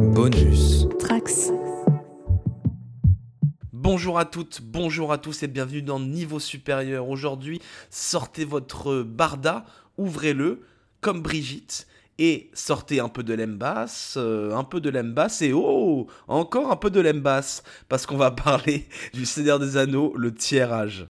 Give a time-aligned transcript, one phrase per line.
[0.00, 0.88] Bonus.
[0.98, 1.52] Trax.
[3.72, 7.06] Bonjour à toutes, bonjour à tous et bienvenue dans Niveau Supérieur.
[7.08, 7.60] Aujourd'hui,
[7.90, 9.66] sortez votre barda,
[9.98, 10.62] ouvrez-le
[11.02, 11.86] comme Brigitte
[12.18, 16.76] et sortez un peu de l'embasse, euh, un peu de l'embasse et oh, encore un
[16.76, 21.06] peu de l'embasse parce qu'on va parler du Seigneur des Anneaux, le tiers âge.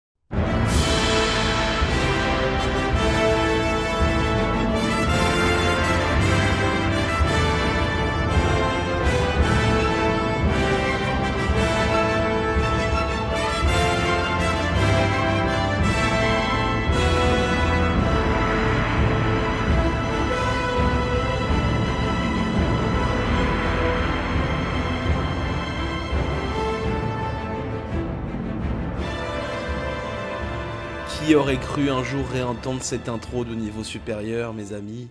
[31.28, 35.08] Qui aurait cru un jour réentendre cette intro de niveau supérieur, mes amis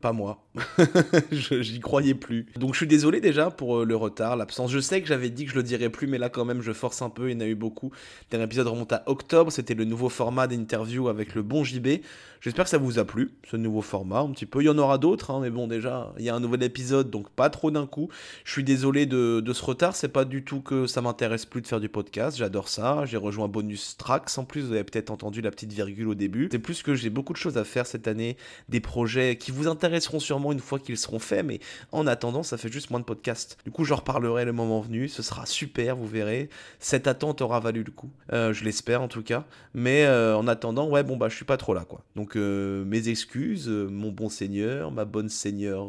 [0.00, 0.42] Pas moi.
[1.32, 2.46] J'y croyais plus.
[2.56, 4.70] Donc je suis désolé déjà pour euh, le retard, l'absence.
[4.70, 6.72] Je sais que j'avais dit que je le dirais plus, mais là quand même je
[6.72, 7.30] force un peu.
[7.30, 7.90] Il y en a eu beaucoup.
[7.90, 9.52] Le dernier épisode remonte à octobre.
[9.52, 12.00] C'était le nouveau format d'interview avec le bon JB.
[12.40, 14.62] J'espère que ça vous a plu, ce nouveau format, un petit peu.
[14.62, 17.10] Il y en aura d'autres, hein, mais bon, déjà, il y a un nouvel épisode,
[17.10, 18.08] donc pas trop d'un coup.
[18.44, 21.60] Je suis désolé de, de ce retard, c'est pas du tout que ça m'intéresse plus
[21.60, 23.04] de faire du podcast, j'adore ça.
[23.04, 26.48] J'ai rejoint Bonus Tracks, en plus, vous avez peut-être entendu la petite virgule au début.
[26.50, 28.38] C'est plus que j'ai beaucoup de choses à faire cette année,
[28.70, 31.58] des projets qui vous intéresseront sûrement une fois qu'ils seront faits, mais
[31.90, 33.58] en attendant, ça fait juste moins de podcasts.
[33.64, 36.48] Du coup, j'en reparlerai le moment venu, ce sera super, vous verrez.
[36.78, 39.44] Cette attente aura valu le coup, Euh, je l'espère en tout cas.
[39.74, 42.02] Mais euh, en attendant, ouais, bon, bah, je suis pas trop là, quoi.
[42.14, 45.88] Donc, euh, mes excuses, mon bon seigneur, ma bonne seigneur.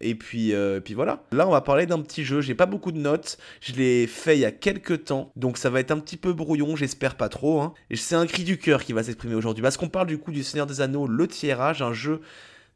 [0.00, 1.22] Et puis, et puis voilà.
[1.30, 2.40] Là, on va parler d'un petit jeu.
[2.40, 3.38] J'ai pas beaucoup de notes.
[3.60, 5.30] Je l'ai fait il y a quelques temps.
[5.36, 7.60] Donc, ça va être un petit peu brouillon, j'espère pas trop.
[7.60, 7.72] Hein.
[7.90, 9.62] Et c'est un cri du cœur qui va s'exprimer aujourd'hui.
[9.62, 12.20] Parce qu'on parle du coup du Seigneur des Anneaux, le tirage, un jeu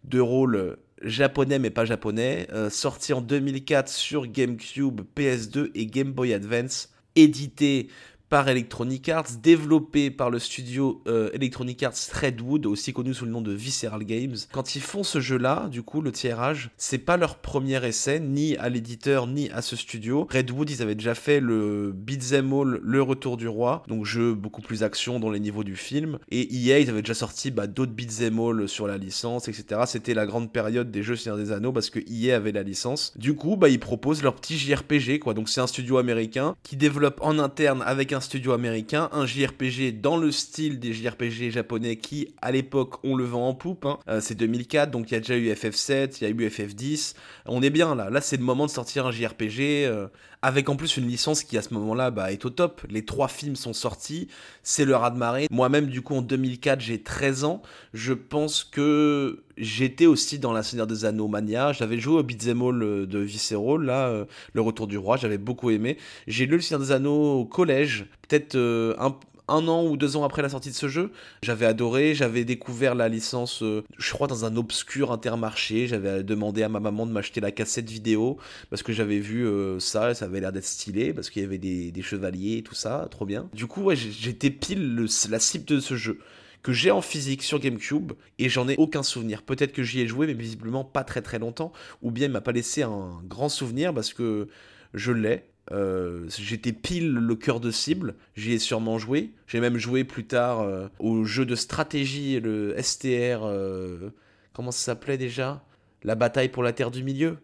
[0.06, 6.12] de rôle japonais mais pas japonais, euh, sorti en 2004 sur GameCube, PS2 et Game
[6.12, 7.88] Boy Advance, édité
[8.28, 13.30] par Electronic Arts, développé par le studio euh, Electronic Arts Threadwood, aussi connu sous le
[13.30, 14.36] nom de Visceral Games.
[14.52, 18.56] Quand ils font ce jeu-là, du coup, le tirage, c'est pas leur premier essai, ni
[18.56, 20.26] à l'éditeur, ni à ce studio.
[20.30, 24.62] Redwood, ils avaient déjà fait le Beat'em All, Le Retour du Roi, donc jeu beaucoup
[24.62, 26.18] plus action dans les niveaux du film.
[26.30, 29.82] Et EA, ils avaient déjà sorti bah, d'autres Beat'em All sur la licence, etc.
[29.86, 33.12] C'était la grande période des jeux Seigneur des Anneaux parce que EA avait la licence.
[33.16, 35.34] Du coup, bah, ils proposent leur petit JRPG, quoi.
[35.34, 40.00] Donc c'est un studio américain qui développe en interne avec un studio américain un JRPG
[40.00, 43.84] dans le style des JRPG japonais qui, à l'époque, ont le vent en poupe.
[43.86, 43.98] hein.
[44.08, 47.14] Euh, c'est 2004, donc il y a déjà eu FF7, il y a eu FF10.
[47.46, 48.10] On est bien là.
[48.10, 50.08] Là, c'est le moment de sortir un JRPG euh,
[50.42, 52.82] avec en plus une licence qui, à ce moment-là, bah, est au top.
[52.88, 54.28] Les trois films sont sortis.
[54.62, 55.48] C'est le raz-de-marée.
[55.50, 57.62] Moi-même, du coup, en 2004, j'ai 13 ans.
[57.94, 61.72] Je pense que j'étais aussi dans la Seigneur des Anneaux mania.
[61.72, 65.16] J'avais joué au Beat'em euh, de Visceral, là, euh, Le Retour du Roi.
[65.16, 65.98] J'avais beaucoup aimé.
[66.26, 69.16] J'ai lu le Seigneur des Anneaux au collège, peut-être euh, un
[69.48, 71.12] un an ou deux ans après la sortie de ce jeu.
[71.42, 75.86] J'avais adoré, j'avais découvert la licence, euh, je crois, dans un obscur intermarché.
[75.86, 78.38] J'avais demandé à ma maman de m'acheter la cassette vidéo
[78.70, 81.58] parce que j'avais vu euh, ça, ça avait l'air d'être stylé parce qu'il y avait
[81.58, 83.48] des, chevaliers et tout ça, trop bien.
[83.52, 86.20] Du coup, j'étais pile le- la cible de ce jeu
[86.62, 89.42] que j'ai en physique sur GameCube et j'en ai aucun souvenir.
[89.42, 92.40] Peut-être que j'y ai joué, mais visiblement pas très très longtemps, ou bien il m'a
[92.40, 94.48] pas laissé un grand souvenir parce que
[94.92, 95.44] je l'ai.
[95.72, 99.32] Euh, J'étais pile le cœur de cible, j'y ai sûrement joué.
[99.46, 103.44] J'ai même joué plus tard euh, au jeu de stratégie, le STR.
[103.44, 104.10] euh,
[104.52, 105.64] comment ça s'appelait déjà?
[106.04, 107.38] La bataille pour la Terre du Milieu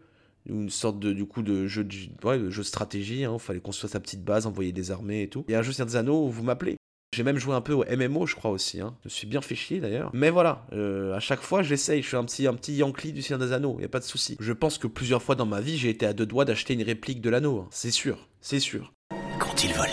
[0.49, 1.95] une sorte de du coup de jeu de,
[2.25, 5.45] ouais, de jeu stratégie, il fallait construire sa petite base, envoyer des armées et tout.
[5.49, 6.77] A un jeu Seigneur des Anneaux où vous m'appelez.
[7.15, 8.81] J'ai même joué un peu au MMO, je crois aussi.
[8.81, 8.95] Hein.
[9.03, 10.11] Je me suis bien fait chier d'ailleurs.
[10.15, 12.01] Mais voilà, euh, à chaque fois, j'essaye.
[12.01, 13.79] Je suis un petit, un petit Yankee du Seigneur des Anneaux.
[13.81, 14.35] Y a pas de souci.
[14.41, 16.83] Je pense que plusieurs fois dans ma vie, j'ai été à deux doigts d'acheter une
[16.83, 17.59] réplique de l'anneau.
[17.61, 17.69] hein.
[17.71, 18.95] C'est sûr, c'est sûr.
[19.39, 19.91] Qu'ont-ils volé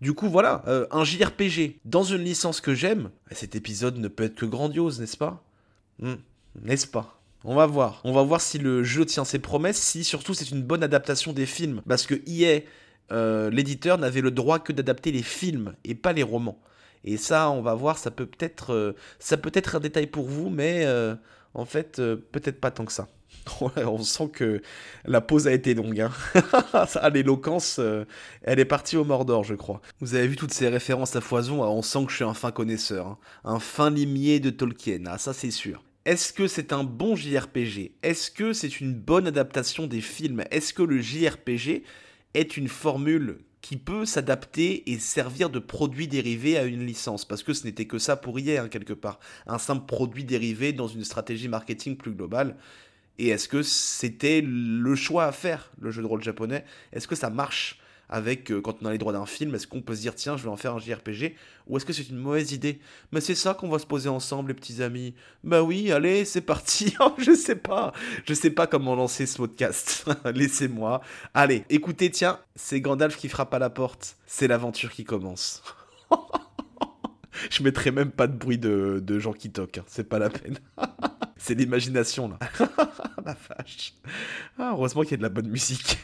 [0.00, 3.10] Du coup, voilà, euh, un JRPG dans une licence que j'aime.
[3.32, 5.44] Cet épisode ne peut être que grandiose, n'est-ce pas?
[5.98, 6.14] Hmm,
[6.62, 7.19] N'est-ce pas?
[7.44, 8.00] On va voir.
[8.04, 11.32] On va voir si le jeu tient ses promesses, si surtout c'est une bonne adaptation
[11.32, 11.80] des films.
[11.88, 12.60] Parce que EA,
[13.12, 16.60] euh, l'éditeur, n'avait le droit que d'adapter les films et pas les romans.
[17.04, 18.92] Et ça, on va voir, ça peut peut-être, euh,
[19.42, 21.14] peut être un détail pour vous, mais euh,
[21.54, 23.08] en fait, euh, peut-être pas tant que ça.
[23.60, 24.60] On sent que
[25.06, 26.00] la pause a été longue.
[26.00, 26.12] Hein.
[26.86, 27.80] Ça, L'éloquence,
[28.42, 29.80] elle est partie au Mordor, je crois.
[30.00, 32.34] Vous avez vu toutes ces références à foison, ah, on sent que je suis un
[32.34, 33.06] fin connaisseur.
[33.06, 33.18] hein.
[33.44, 35.82] Un fin limier de Tolkien, ah, ça c'est sûr.
[36.06, 40.44] Est-ce que c'est un bon JRPG Est-ce que c'est une bonne adaptation des films?
[40.50, 41.82] Est-ce que le JRPG
[42.32, 47.42] est une formule qui peut s'adapter et servir de produit dérivé à une licence, parce
[47.42, 49.20] que ce n'était que ça pour hier, quelque part.
[49.46, 52.56] Un simple produit dérivé dans une stratégie marketing plus globale.
[53.18, 56.64] Et est-ce que c'était le choix à faire, le jeu de rôle japonais?
[56.92, 57.78] Est-ce que ça marche?
[58.10, 60.36] Avec euh, quand on a les droits d'un film, est-ce qu'on peut se dire tiens
[60.36, 61.36] je vais en faire un JRPG
[61.68, 62.80] ou est-ce que c'est une mauvaise idée?
[63.12, 65.14] Mais c'est ça qu'on va se poser ensemble les petits amis.
[65.44, 66.94] Bah oui, allez, c'est parti.
[67.02, 67.92] Oh, je sais pas.
[68.26, 70.04] Je sais pas comment lancer ce podcast.
[70.34, 71.00] Laissez-moi.
[71.32, 74.16] Allez, écoutez, tiens, c'est Gandalf qui frappe à la porte.
[74.26, 75.62] C'est l'aventure qui commence.
[77.50, 79.84] je mettrai même pas de bruit de, gens qui toquent, hein.
[79.86, 80.58] c'est pas la peine.
[81.36, 82.38] c'est l'imagination là.
[83.24, 83.94] la vache.
[84.58, 85.98] Ah, heureusement qu'il y a de la bonne musique.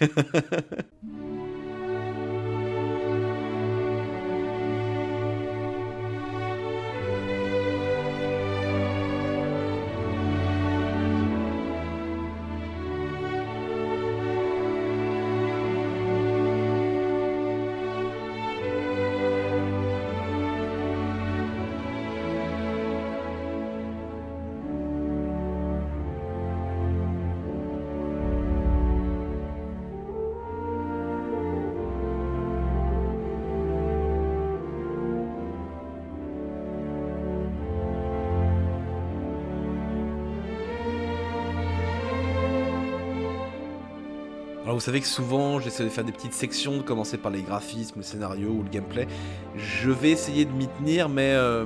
[44.77, 47.97] Vous savez que souvent j'essaie de faire des petites sections, de commencer par les graphismes,
[47.97, 49.09] le scénario ou le gameplay.
[49.57, 51.65] Je vais essayer de m'y tenir, mais euh,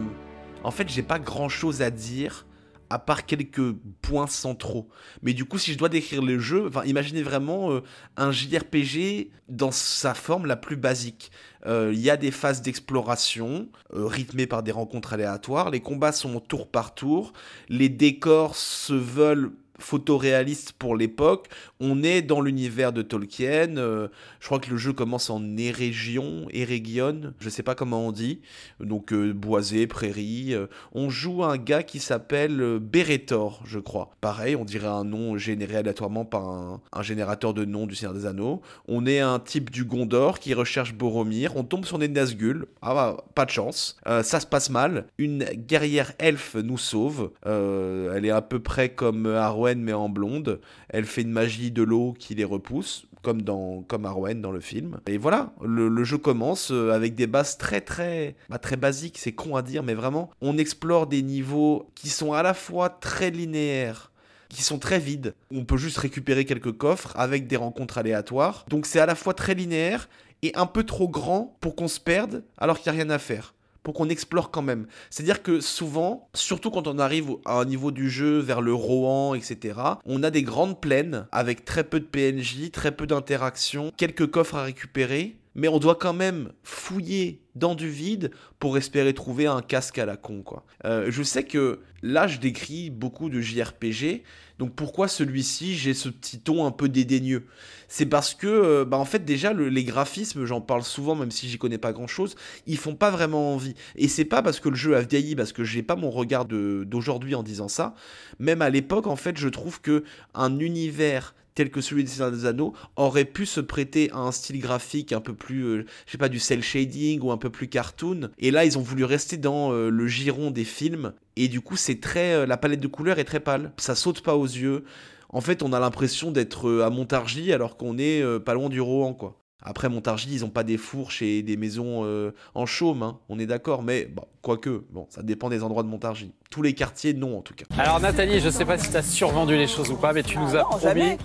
[0.63, 2.47] en fait j'ai pas grand chose à dire
[2.89, 4.89] à part quelques points centraux.
[5.23, 7.81] Mais du coup, si je dois décrire le jeu, imaginez vraiment euh,
[8.17, 11.33] un JRPG dans sa forme la plus basique.
[11.67, 15.71] Euh, il y a des phases d'exploration rythmées par des rencontres aléatoires.
[15.71, 17.33] Les combats sont tour par tour.
[17.69, 19.53] Les décors se veulent
[19.83, 21.49] photoréaliste pour l'époque.
[21.81, 23.77] On est dans l'univers de Tolkien.
[23.77, 24.09] Euh,
[24.41, 28.41] je crois que le jeu commence en Erégion, Eregion, je sais pas comment on dit.
[28.81, 30.55] Donc euh, boisé, prairie.
[30.55, 34.11] Euh, on joue un gars qui s'appelle Beretor, je crois.
[34.21, 38.27] Pareil, on dirait un nom généré aléatoirement par un, générateur de noms du Seigneur des
[38.27, 38.61] Anneaux.
[38.89, 41.57] On est un type du Gondor qui recherche Boromir.
[41.57, 42.67] On tombe sur des Nazgûl.
[42.83, 43.97] Ah bah, pas de chance.
[44.05, 45.07] ça se passe mal.
[45.19, 47.31] Une guerrière elfe nous sauve.
[47.45, 50.61] elle est à peu près comme Arwen mais en blonde.
[50.89, 54.61] Elle fait une magie de l'eau qui les repousse, comme dans comme Arwen dans le
[54.61, 55.01] film.
[55.07, 59.19] Et voilà, le, jeu commence euh, avec des bases très très très basiques.
[59.19, 62.89] C'est con à dire, mais vraiment, on explore des niveaux qui sont à la fois
[62.89, 64.11] très linéaires
[64.49, 65.35] qui sont très vides.
[65.55, 68.67] On peut juste récupérer quelques coffres avec des rencontres aléatoires.
[68.69, 70.09] Donc c'est à la fois très linéaire
[70.43, 73.21] et un peu trop grand pour qu'on se perde alors qu'il n'y a rien à
[73.21, 74.87] faire pour qu'on explore quand même.
[75.11, 79.35] C'est-à-dire que souvent, surtout quand on arrive à un niveau du jeu, vers le Rohan,
[79.35, 84.31] etc., on a des grandes plaines avec très peu de PNJ, très peu d'interactions, quelques
[84.31, 89.47] coffres à récupérer, mais on doit quand même fouiller dans du vide pour espérer trouver
[89.47, 90.65] un casque à la con quoi.
[90.85, 94.23] Euh, je sais que là je décris beaucoup de JRPG,
[94.59, 97.47] donc pourquoi celui-ci j'ai ce petit ton un peu dédaigneux?
[97.89, 101.49] C'est parce que euh, bah en fait déjà les graphismes, j'en parle souvent même si
[101.49, 102.37] j'y connais pas grand-chose,
[102.67, 103.75] ils font pas vraiment envie.
[103.97, 106.45] Et c'est pas parce que le jeu a vieilli, parce que j'ai pas mon regard
[106.45, 107.95] d'aujourd'hui en disant ça.
[108.39, 110.05] Même à l'époque en fait je trouve que
[110.35, 114.33] un univers tel que celui des Seigneurs des Anneaux, aurait pu se prêter à un
[114.33, 117.51] style graphique un peu plus, euh, je sais pas, du cel shading ou un peu
[117.51, 118.31] plus cartoon.
[118.39, 121.13] Et là, ils ont voulu rester dans euh, le giron des films.
[121.37, 123.73] Et du coup, c'est très, euh, la palette de couleurs est très pâle.
[123.77, 124.85] Ça saute pas aux yeux.
[125.29, 129.13] En fait, on a l'impression d'être à Montargis alors qu'on est pas loin du Rohan,
[129.13, 129.37] quoi.
[129.63, 133.39] Après, Montargis, ils n'ont pas des fourches et des maisons euh, en chaume, hein, on
[133.39, 136.33] est d'accord, mais bon, quoique, bon, ça dépend des endroits de Montargis.
[136.51, 137.65] Tous les quartiers, non, en tout cas.
[137.79, 140.23] Alors, Nathalie, je ne sais pas si tu as survendu les choses ou pas, mais
[140.23, 141.19] tu nous as promis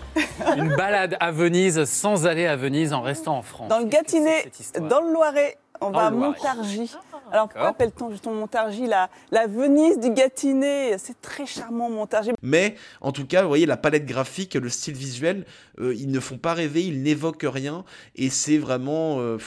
[0.57, 3.69] une balade à Venise sans aller à Venise en restant en France.
[3.69, 4.51] Dans le Gâtinais,
[4.89, 6.95] dans le Loiret, on va à Montargis.
[7.31, 10.97] Alors pourquoi appelle-t-on justement Montargis la, la Venise du Gâtinais?
[10.97, 12.31] C'est très charmant Montargis.
[12.41, 15.45] Mais en tout cas, vous voyez, la palette graphique, le style visuel,
[15.79, 17.83] euh, ils ne font pas rêver, ils n'évoquent rien.
[18.15, 19.19] Et c'est vraiment...
[19.19, 19.37] Euh,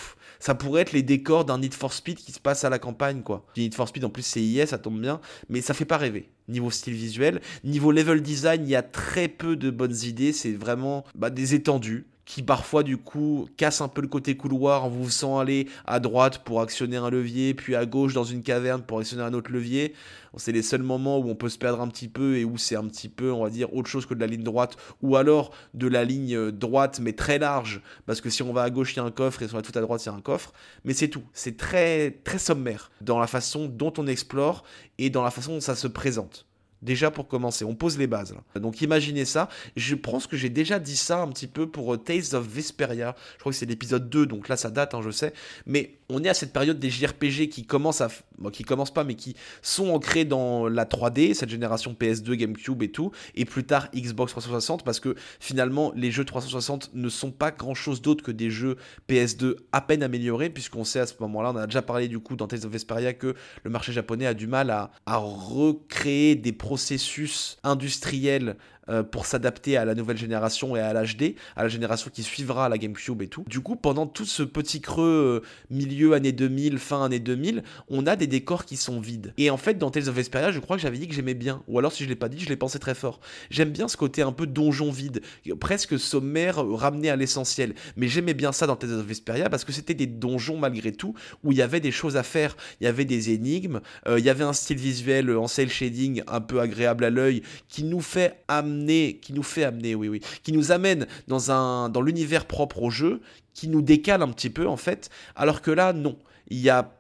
[0.41, 3.23] ça pourrait être les décors d'un Need for Speed qui se passe à la campagne,
[3.23, 3.45] quoi.
[3.57, 6.31] Need for Speed, en plus, c'est IS, ça tombe bien, mais ça fait pas rêver.
[6.49, 10.53] Niveau style visuel, niveau level design, il y a très peu de bonnes idées, c'est
[10.53, 14.91] vraiment bah, des étendues qui parfois du coup casse un peu le côté couloir en
[14.91, 18.83] vous faisant aller à droite pour actionner un levier, puis à gauche dans une caverne
[18.83, 19.95] pour actionner un autre levier.
[20.37, 22.77] C'est les seuls moments où on peut se perdre un petit peu et où c'est
[22.77, 25.53] un petit peu, on va dire, autre chose que de la ligne droite, ou alors
[25.73, 28.93] de la ligne euh, droite mais très large, parce que si on va à gauche
[28.93, 30.15] il y a un coffre et si on va tout à droite il y a
[30.15, 30.53] un coffre,
[30.85, 31.25] mais c'est tout.
[31.33, 34.65] C'est très très sommaire dans la façon dont on explore
[34.99, 36.48] et dans la façon dont ça se présente.
[36.83, 38.35] Déjà pour commencer, on pose les bases.
[38.55, 39.49] Donc imaginez ça.
[39.77, 43.17] Je pense que j'ai déjà dit ça un petit peu pour euh, Tales of Vesperia.
[43.35, 45.33] Je crois que c'est l'épisode 2, donc là ça date, hein, je sais.
[45.67, 48.09] Mais on est à cette période des JRPG qui commencent à...
[48.39, 52.83] Bon, qui commencent pas, mais qui sont ancrés dans la 3D, cette génération PS2, GameCube
[52.85, 53.11] et tout.
[53.35, 58.01] Et plus tard Xbox 360, parce que finalement les jeux 360 ne sont pas grand-chose
[58.01, 58.77] d'autre que des jeux
[59.09, 62.37] PS2 à peine améliorés, puisqu'on sait à ce moment-là, on a déjà parlé du coup
[62.37, 66.53] dans Tales of Vesperia que le marché japonais a du mal à, à recréer des
[66.69, 68.55] processus industriels
[68.91, 72.69] euh, pour s'adapter à la nouvelle génération et à l'HD, à la génération qui suivra
[72.69, 73.45] la GameCube et tout.
[73.47, 78.07] Du coup, pendant tout ce petit creux euh, milieu année 2000, fin année 2000, on
[78.07, 79.35] a des décors qui sont vides.
[79.37, 81.63] Et en fait, dans Tales of Vesperia, je crois que j'avais dit que j'aimais bien.
[81.69, 83.21] Ou alors, si je l'ai pas dit, je l'ai pensé très fort.
[83.51, 85.21] J'aime bien ce côté un peu donjon vide,
[85.61, 87.75] presque sommaire, euh, ramené à l'essentiel.
[87.97, 91.15] Mais j'aimais bien ça dans Tales of Vesperia parce que c'était des donjons malgré tout,
[91.45, 92.57] où il y avait des choses à faire.
[92.81, 96.41] Il y avait des énigmes, il y avait un style visuel en cel shading un
[96.41, 100.53] peu agréable à l'œil qui nous fait amener qui nous fait amener, oui, oui, qui
[100.53, 103.21] nous amène dans un, dans l'univers propre au jeu,
[103.55, 106.17] qui nous décale un petit peu en fait, alors que là, non,
[106.49, 106.95] il y a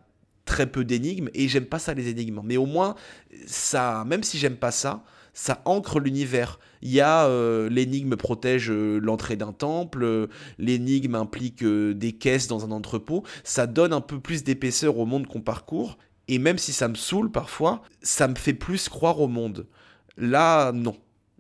[0.45, 2.95] très peu d'énigmes et j'aime pas ça les énigmes, mais au moins
[3.47, 5.05] ça, même si j'aime pas ça,
[5.39, 6.59] ça ancre l'univers.
[6.83, 10.27] Il y a euh, l'énigme protège euh, l'entrée d'un temple, euh,
[10.59, 13.23] l'énigme implique des caisses dans un entrepôt.
[13.45, 15.97] Ça donne un peu plus d'épaisseur au monde qu'on parcourt.
[16.27, 19.67] Et même si ça me saoule parfois, ça me fait plus croire au monde.
[20.17, 20.97] Là, non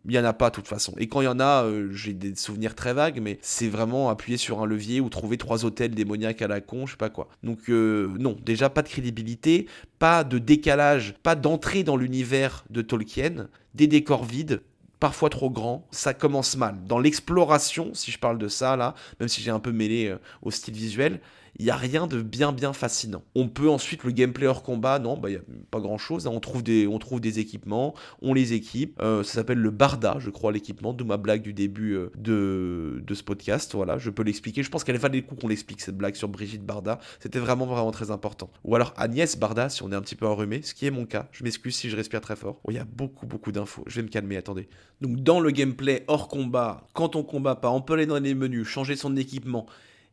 [0.08, 0.94] il n'y en a pas de toute façon.
[0.98, 4.08] Et quand il y en a, euh, j'ai des souvenirs très vagues, mais c'est vraiment
[4.08, 7.10] appuyer sur un levier ou trouver trois hôtels démoniaques à la con, je sais pas
[7.10, 7.28] quoi.
[7.42, 9.66] Donc euh, non, déjà pas de crédibilité,
[9.98, 14.62] pas de décalage, pas d'entrée dans l'univers de Tolkien, des décors vides,
[14.98, 16.76] parfois trop grands, ça commence mal.
[16.86, 20.18] Dans l'exploration, si je parle de ça là, même si j'ai un peu mêlé euh,
[20.42, 21.20] au style visuel,
[21.58, 23.22] il n'y a rien de bien bien fascinant.
[23.34, 26.26] On peut ensuite le gameplay hors combat, non, bah il n'y a pas grand chose.
[26.26, 26.30] Hein.
[26.32, 28.98] On, trouve des, on trouve des équipements, on les équipe.
[29.00, 33.02] Euh, ça s'appelle le Barda, je crois, l'équipement, de ma blague du début euh, de,
[33.04, 33.74] de ce podcast.
[33.74, 34.62] Voilà, je peux l'expliquer.
[34.62, 37.00] Je pense qu'elle valait le coup qu'on l'explique cette blague sur Brigitte Barda.
[37.18, 38.50] C'était vraiment vraiment très important.
[38.64, 41.06] Ou alors Agnès Barda, si on est un petit peu enrhumé, ce qui est mon
[41.06, 41.28] cas.
[41.32, 42.60] Je m'excuse si je respire très fort.
[42.64, 43.82] Oh, il y a beaucoup beaucoup d'infos.
[43.86, 44.68] Je vais me calmer, attendez.
[45.00, 48.34] Donc dans le gameplay hors combat, quand on combat pas, on peut aller dans les
[48.34, 49.66] menus, changer son équipement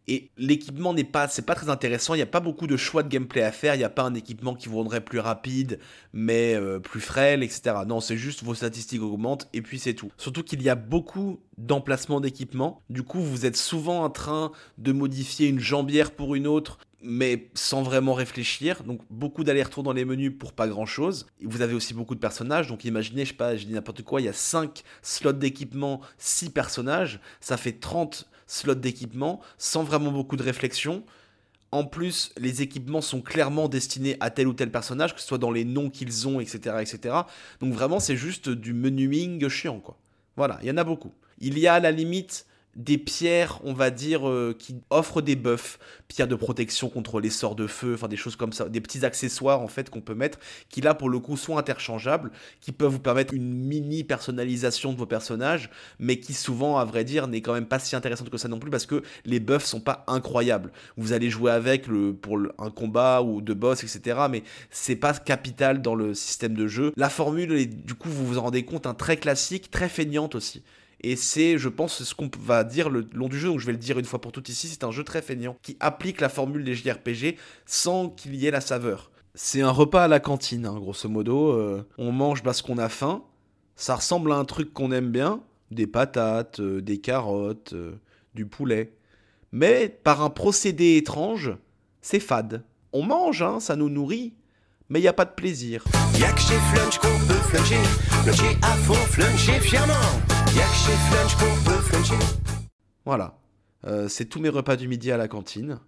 [0.08, 2.14] et l'équipement n'est pas, c'est pas très intéressant.
[2.14, 3.76] Il n'y a pas beaucoup de choix de gameplay à faire.
[3.76, 5.80] Il n'y a pas un équipement qui vous rendrait plus rapide,
[6.14, 7.78] mais euh, plus frêle, etc.
[7.88, 10.12] Non, c'est juste vos statistiques augmentent et puis c'est tout.
[10.18, 12.84] Surtout qu'il y a beaucoup d'emplacements d'équipement.
[12.90, 17.50] Du coup, vous êtes souvent en train de modifier une jambière pour une autre, mais
[17.56, 18.84] sans vraiment réfléchir.
[18.84, 21.26] Donc beaucoup d'allers-retours dans les menus pour pas grand-chose.
[21.44, 24.30] Vous avez aussi beaucoup de personnages, donc imaginez, je je dis n'importe quoi, il y
[24.30, 30.44] a 5 slots d'équipement, 6 personnages, ça fait 30 slot d'équipement sans vraiment beaucoup de
[30.44, 31.04] réflexion.
[31.72, 35.38] En plus, les équipements sont clairement destinés à tel ou tel personnage, que ce soit
[35.38, 37.16] dans les noms qu'ils ont, etc., etc.
[37.60, 39.98] Donc vraiment, c'est juste du menuing chiant, quoi.
[40.38, 41.12] Voilà, il y en a beaucoup.
[41.40, 45.36] Il y a à la limite des pierres, on va dire, euh, qui offrent des
[45.36, 48.82] buffs, pierres de protection contre les sorts de feu, enfin des choses comme ça, des
[48.82, 50.39] petits accessoires en fait qu'on peut mettre,
[50.70, 54.98] qui là pour le coup sont interchangeables, qui peuvent vous permettre une mini personnalisation de
[54.98, 58.38] vos personnages, mais qui souvent, à vrai dire, n'est quand même pas si intéressante que
[58.38, 60.72] ça non plus parce que les buffs sont pas incroyables.
[60.98, 65.13] Vous allez jouer avec le, pour un combat ou de boss, etc., mais c'est pas
[65.13, 66.91] capital dans le système de jeu.
[66.98, 70.36] La formule est, du coup, vous vous en rendez compte, un très classique, très feignante
[70.36, 70.63] aussi.
[71.02, 73.72] Et c'est, je pense, ce qu'on va dire le long du jeu, donc je vais
[73.72, 76.30] le dire une fois pour toutes ici, c'est un jeu très feignant, qui applique la
[76.30, 79.12] formule des JRPG sans qu'il y ait la saveur.
[79.34, 81.52] C'est un repas à la cantine, hein, grosso modo.
[81.52, 83.24] Euh, on mange parce qu'on a faim.
[83.75, 85.42] Ça ressemble à un truc qu'on aime bien.
[85.72, 88.00] Des patates, euh, des carottes, euh,
[88.34, 88.94] du poulet.
[89.52, 91.52] Mais par un procédé étrange,
[92.02, 92.64] c'est fade.
[92.94, 94.34] On mange, hein, ça nous nourrit,
[94.88, 95.84] mais il n'y a pas de plaisir.
[95.84, 97.84] Que chez Flunch qu'on peut fluncher,
[98.24, 100.35] fluncher à fond, fluncher fièrement.
[103.06, 103.38] Voilà,
[103.86, 105.80] euh, c'est tous mes repas du midi à la cantine.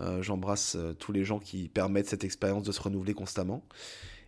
[0.00, 3.64] Euh, J'embrasse euh, tous les gens qui permettent cette expérience de se renouveler constamment.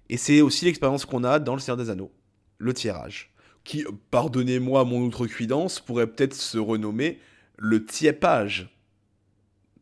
[0.09, 2.13] Et c'est aussi l'expérience qu'on a dans le Seigneur des Anneaux,
[2.59, 7.19] le tirage, qui, pardonnez-moi mon outrecuidance, pourrait peut-être se renommer
[7.59, 8.75] le tiépage.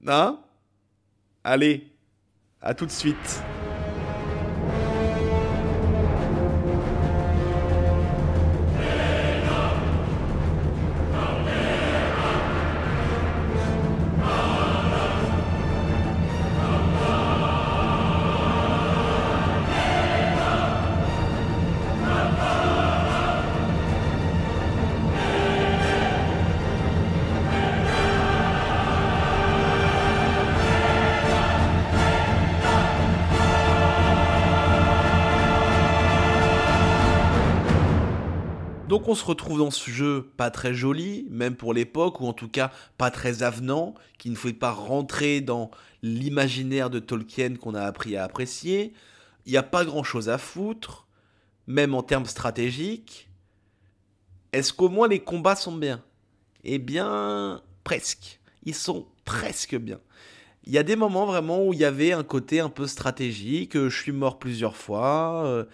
[0.07, 0.41] Hein?
[1.45, 1.93] Allez,
[2.61, 3.43] à tout de suite.
[38.91, 42.33] Donc on se retrouve dans ce jeu pas très joli, même pour l'époque, ou en
[42.33, 45.71] tout cas pas très avenant, qui ne fait pas rentrer dans
[46.03, 48.93] l'imaginaire de Tolkien qu'on a appris à apprécier.
[49.47, 51.07] Il n'y a pas grand-chose à foutre,
[51.69, 53.31] même en termes stratégiques.
[54.53, 56.03] Est-ce qu'au moins les combats sont bien?
[56.65, 58.41] Eh bien, presque.
[58.65, 60.01] Ils sont presque bien.
[60.65, 63.79] Il y a des moments vraiment où il y avait un côté un peu stratégique,
[63.79, 65.65] je suis mort plusieurs fois, euh,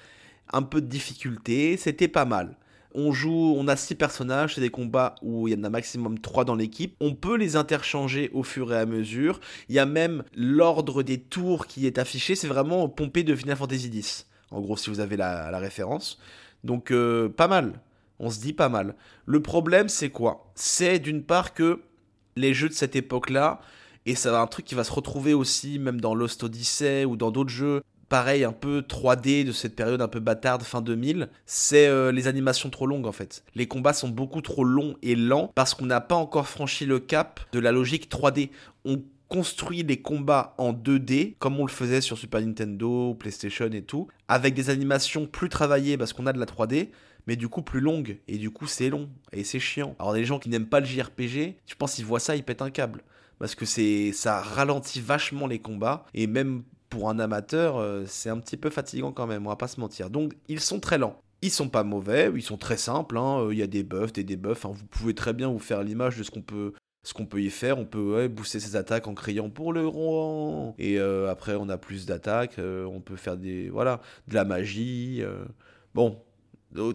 [0.52, 2.58] un peu de difficulté, c'était pas mal.
[2.98, 6.18] On joue, on a six personnages, c'est des combats où il y en a maximum
[6.18, 6.96] trois dans l'équipe.
[7.00, 9.38] On peut les interchanger au fur et à mesure.
[9.68, 13.56] Il y a même l'ordre des tours qui est affiché, c'est vraiment pompé de Final
[13.56, 14.26] Fantasy X.
[14.50, 16.18] En gros, si vous avez la, référence.
[16.64, 17.82] Donc, euh, pas mal.
[18.18, 18.94] On se dit pas mal.
[19.26, 20.50] Le problème, c'est quoi?
[20.54, 21.82] C'est d'une part que
[22.34, 23.60] les jeux de cette époque-là,
[24.06, 27.30] et ça un truc qui va se retrouver aussi même dans Lost Odyssey ou dans
[27.30, 31.86] d'autres jeux pareil un peu 3D de cette période un peu bâtarde fin 2000, c'est
[31.86, 33.44] euh, les animations trop longues en fait.
[33.54, 36.98] Les combats sont beaucoup trop longs et lents parce qu'on n'a pas encore franchi le
[36.98, 38.50] cap de la logique 3D.
[38.84, 43.82] On construit les combats en 2D comme on le faisait sur Super Nintendo, PlayStation et
[43.82, 46.90] tout, avec des animations plus travaillées parce qu'on a de la 3D,
[47.26, 49.96] mais du coup plus longues et du coup c'est long et c'est chiant.
[49.98, 52.62] Alors les gens qui n'aiment pas le JRPG, je pense qu'ils voient ça, ils pètent
[52.62, 53.02] un câble
[53.38, 58.30] parce que c'est ça ralentit vachement les combats et même pour un amateur, euh, c'est
[58.30, 60.10] un petit peu fatigant quand même, on va pas se mentir.
[60.10, 61.20] Donc ils sont très lents.
[61.42, 63.40] Ils sont pas mauvais, ils sont très simples, hein.
[63.40, 64.72] euh, il y a des buffs, des debuffs, hein.
[64.74, 66.72] vous pouvez très bien vous faire l'image de ce qu'on peut
[67.28, 70.74] peut y faire, on peut booster ses attaques en criant pour le roi.
[70.78, 75.22] Et euh, après, on a plus d'attaques, on peut faire des voilà, de la magie.
[75.94, 76.20] Bon,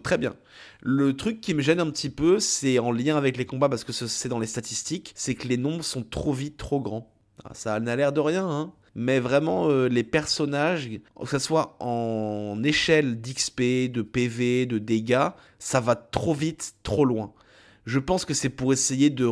[0.02, 0.34] très bien.
[0.82, 3.84] Le truc qui me gêne un petit peu, c'est en lien avec les combats, parce
[3.84, 7.10] que c'est dans les statistiques, c'est que les nombres sont trop vite, trop grands.
[7.44, 8.72] Ah, ça n'a l'air de rien, hein.
[8.94, 15.30] Mais vraiment, euh, les personnages, que ce soit en échelle d'XP, de PV, de dégâts,
[15.58, 17.32] ça va trop vite, trop loin
[17.84, 19.26] je pense que c'est pour essayer de,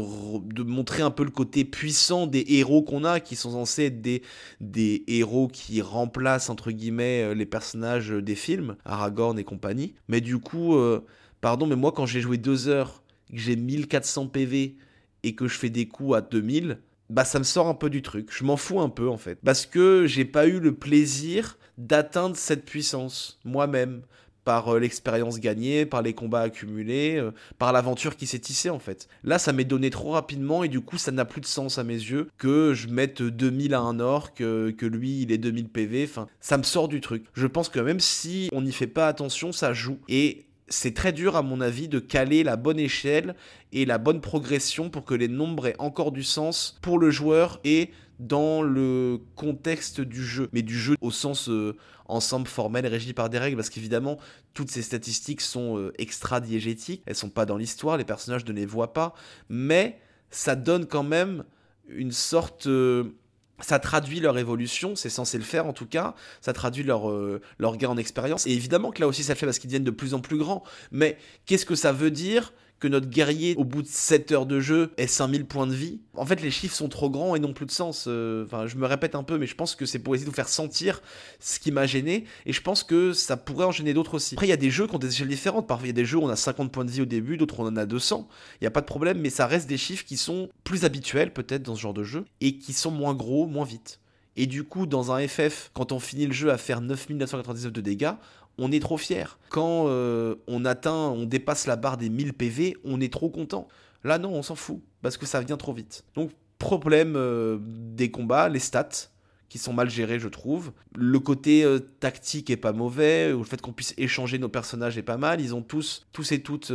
[0.62, 4.22] montrer un peu le côté puissant des héros qu'on a, qui sont censés être des,
[4.60, 9.94] des héros qui remplacent, entre guillemets, euh, les personnages des films, Aragorn et compagnie.
[10.08, 11.04] Mais du coup, euh,
[11.40, 14.76] pardon, mais moi, quand j'ai joué deux heures, que j'ai 1400 PV
[15.22, 18.02] et que je fais des coups à 2000, bah ça me sort un peu du
[18.02, 18.28] truc.
[18.32, 19.38] Je m'en fous un peu en fait.
[19.44, 24.02] Parce que j'ai pas eu le plaisir d'atteindre cette puissance moi-même
[24.44, 28.78] par euh, l'expérience gagnée, par les combats accumulés, euh, par l'aventure qui s'est tissée en
[28.78, 29.08] fait.
[29.22, 31.84] Là, ça m'est donné trop rapidement et du coup, ça n'a plus de sens à
[31.84, 35.68] mes yeux que je mette 2000 à un orc, que, que lui, il est 2000
[35.68, 36.04] PV.
[36.04, 37.24] Enfin, ça me sort du truc.
[37.34, 39.98] Je pense que même si on n'y fait pas attention, ça joue.
[40.08, 43.34] Et c'est très dur, à mon avis, de caler la bonne échelle
[43.72, 47.60] et la bonne progression pour que les nombres aient encore du sens pour le joueur
[47.64, 53.12] et dans le contexte du jeu, mais du jeu au sens euh, ensemble formel régi
[53.12, 54.18] par des règles, parce qu'évidemment,
[54.54, 58.66] toutes ces statistiques sont euh, extra-diégétiques, elles sont pas dans l'histoire, les personnages ne les
[58.66, 59.14] voient pas,
[59.48, 59.98] mais
[60.30, 61.44] ça donne quand même
[61.88, 62.66] une sorte...
[62.66, 63.16] Euh,
[63.62, 67.10] ça traduit leur évolution, c'est censé le faire en tout cas, ça traduit leur,
[67.58, 69.84] leur gain en expérience, et évidemment que là aussi ça le fait parce qu'ils deviennent
[69.84, 73.64] de plus en plus grands, mais qu'est-ce que ça veut dire que notre guerrier, au
[73.64, 76.00] bout de 7 heures de jeu, ait 5000 points de vie.
[76.16, 78.06] En fait, les chiffres sont trop grands et n'ont plus de sens.
[78.08, 80.30] Euh, enfin, je me répète un peu, mais je pense que c'est pour essayer de
[80.30, 81.02] vous faire sentir
[81.38, 82.24] ce qui m'a gêné.
[82.46, 84.34] Et je pense que ça pourrait en gêner d'autres aussi.
[84.34, 85.68] Après, il y a des jeux qui ont des échelles différentes.
[85.68, 87.36] Parfois, il y a des jeux où on a 50 points de vie au début,
[87.36, 88.26] d'autres on en a 200.
[88.60, 91.32] Il n'y a pas de problème, mais ça reste des chiffres qui sont plus habituels
[91.32, 94.00] peut-être dans ce genre de jeu et qui sont moins gros, moins vite.
[94.36, 97.80] Et du coup, dans un FF, quand on finit le jeu à faire 9999 de
[97.80, 98.12] dégâts,
[98.60, 99.38] on est trop fier.
[99.48, 103.66] Quand euh, on atteint, on dépasse la barre des 1000 PV, on est trop content.
[104.04, 106.04] Là, non, on s'en fout, parce que ça vient trop vite.
[106.14, 109.08] Donc, problème euh, des combats, les stats,
[109.48, 110.72] qui sont mal gérés, je trouve.
[110.94, 115.02] Le côté euh, tactique est pas mauvais, le fait qu'on puisse échanger nos personnages est
[115.02, 115.40] pas mal.
[115.40, 116.70] Ils ont tous, tous et toutes,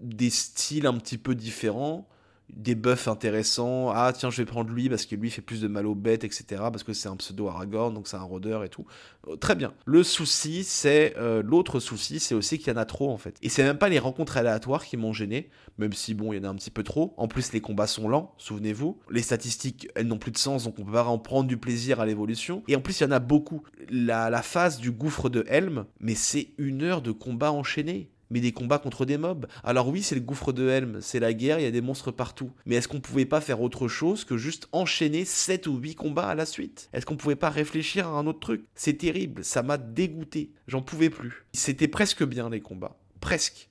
[0.00, 2.08] des styles un petit peu différents
[2.56, 3.90] des buffs intéressants.
[3.90, 6.24] Ah tiens, je vais prendre lui parce que lui fait plus de mal aux bêtes,
[6.24, 6.44] etc.
[6.48, 8.86] Parce que c'est un pseudo Aragorn, donc c'est un rôdeur et tout.
[9.28, 9.72] Euh, très bien.
[9.84, 13.36] Le souci, c'est euh, l'autre souci, c'est aussi qu'il y en a trop en fait.
[13.42, 16.40] Et c'est même pas les rencontres aléatoires qui m'ont gêné, même si bon, il y
[16.40, 17.14] en a un petit peu trop.
[17.16, 18.98] En plus, les combats sont lents, souvenez-vous.
[19.10, 22.00] Les statistiques, elles n'ont plus de sens, donc on peut pas en prendre du plaisir
[22.00, 22.62] à l'évolution.
[22.68, 23.62] Et en plus, il y en a beaucoup.
[23.90, 28.40] La, la phase du gouffre de Helm, mais c'est une heure de combat enchaîné mais
[28.40, 29.46] des combats contre des mobs.
[29.64, 32.10] Alors oui, c'est le gouffre de Helm, c'est la guerre, il y a des monstres
[32.10, 32.50] partout.
[32.66, 36.28] Mais est-ce qu'on pouvait pas faire autre chose que juste enchaîner 7 ou 8 combats
[36.28, 36.88] à la suite?
[36.92, 38.64] Est-ce qu'on pouvait pas réfléchir à un autre truc?
[38.74, 41.44] C'est terrible, ça m'a dégoûté, j'en pouvais plus.
[41.52, 43.68] C'était presque bien les combats, presque.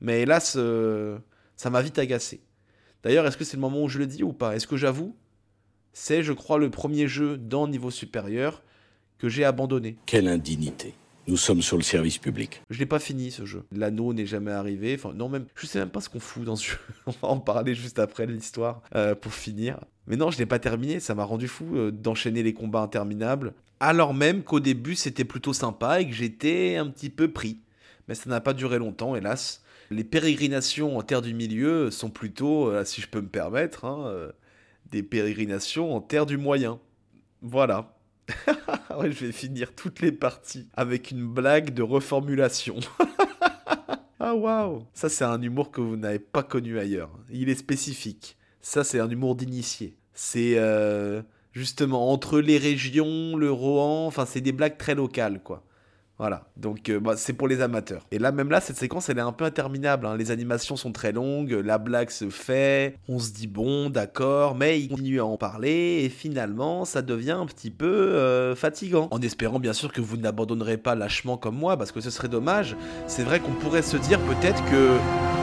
[0.00, 1.18] Mais hélas, euh,
[1.56, 2.40] ça m'a vite agacé.
[3.02, 4.56] D'ailleurs, est-ce que c'est le moment où je le dis ou pas?
[4.56, 5.16] Est-ce que j'avoue?
[5.92, 8.62] C'est, je crois, le premier jeu dans niveau supérieur
[9.18, 9.96] que j'ai abandonné.
[10.06, 10.94] Quelle indignité
[11.28, 12.62] Nous sommes sur le service public.
[12.70, 13.62] Je l'ai pas fini ce jeu.
[13.70, 14.94] L'anneau n'est jamais arrivé.
[14.94, 15.44] Enfin, non, même.
[15.56, 16.78] Je sais même pas ce qu'on fout dans ce jeu.
[17.06, 19.78] On va en parler juste après l'histoire euh, pour finir.
[20.06, 21.00] Mais non, je l'ai pas terminé.
[21.00, 23.52] Ça m'a rendu fou euh, d'enchaîner les combats interminables.
[23.78, 27.60] Alors même qu'au début c'était plutôt sympa et que j'étais un petit peu pris.
[28.08, 29.62] Mais ça n'a pas duré longtemps, hélas.
[29.90, 34.30] Les pérégrinations en terre du milieu sont plutôt, euh, si je peux me permettre, hein,
[34.90, 36.80] des pérégrinations en terre du moyen.
[37.42, 37.97] Voilà.
[38.96, 42.76] ouais, je vais finir toutes les parties avec une blague de reformulation.
[44.20, 47.10] ah waouh Ça c'est un humour que vous n'avez pas connu ailleurs.
[47.30, 48.36] Il est spécifique.
[48.60, 49.96] Ça c'est un humour d'initié.
[50.14, 55.64] C'est euh, justement entre les régions, le Rohan, enfin c'est des blagues très locales quoi.
[56.18, 58.04] Voilà, donc euh, bah, c'est pour les amateurs.
[58.10, 60.04] Et là, même là, cette séquence, elle est un peu interminable.
[60.04, 60.16] Hein.
[60.16, 64.80] Les animations sont très longues, la blague se fait, on se dit bon, d'accord, mais
[64.80, 69.06] il continue à en parler, et finalement, ça devient un petit peu euh, fatigant.
[69.12, 72.28] En espérant bien sûr que vous n'abandonnerez pas lâchement comme moi, parce que ce serait
[72.28, 72.76] dommage.
[73.06, 75.37] C'est vrai qu'on pourrait se dire peut-être que...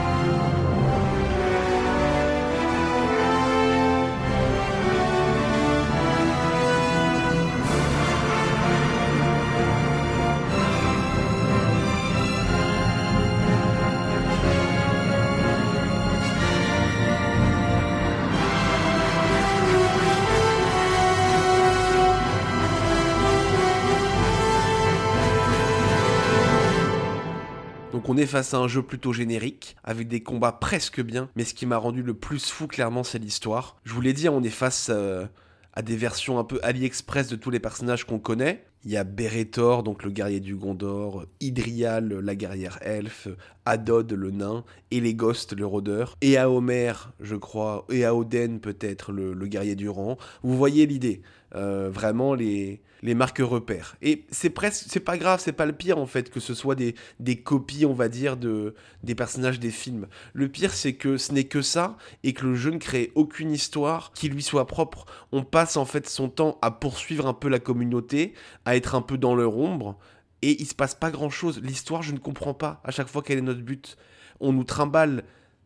[28.16, 31.54] on est face à un jeu plutôt générique, avec des combats presque bien, mais ce
[31.54, 33.76] qui m'a rendu le plus fou clairement c'est l'histoire.
[33.84, 35.26] Je vous l'ai dit, on est face euh,
[35.74, 38.64] à des versions un peu AliExpress de tous les personnages qu'on connaît.
[38.86, 43.28] Il y a Beretor, donc le guerrier du Gondor, Idrial, la guerrière elfe,
[43.66, 49.12] Adod, le nain, Elegost, le rôdeur, et à Homer, je crois, et à Oden peut-être,
[49.12, 50.18] le, le guerrier du rang.
[50.42, 51.22] Vous voyez l'idée.
[51.56, 53.96] Euh, vraiment les, les marques repères.
[54.02, 56.74] Et c'est presque, c'est pas grave, c'est pas le pire en fait que ce soit
[56.74, 60.08] des, des copies, on va dire, de, des personnages des films.
[60.34, 63.52] Le pire, c'est que ce n'est que ça et que le jeu ne crée aucune
[63.52, 65.06] histoire qui lui soit propre.
[65.32, 68.34] On passe en fait son temps à poursuivre un peu la communauté,
[68.66, 70.00] à être un peu dans leur ombre,
[70.42, 71.62] et il se passe pas grand chose.
[71.62, 73.98] L'histoire, je ne comprends pas à chaque fois quel est notre but.
[74.40, 75.24] On nous trimballe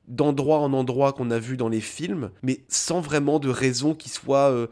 [0.10, 4.10] d'endroit en endroit qu'on a vu dans les films, mais sans vraiment de raison qui
[4.10, 4.68] soit euh,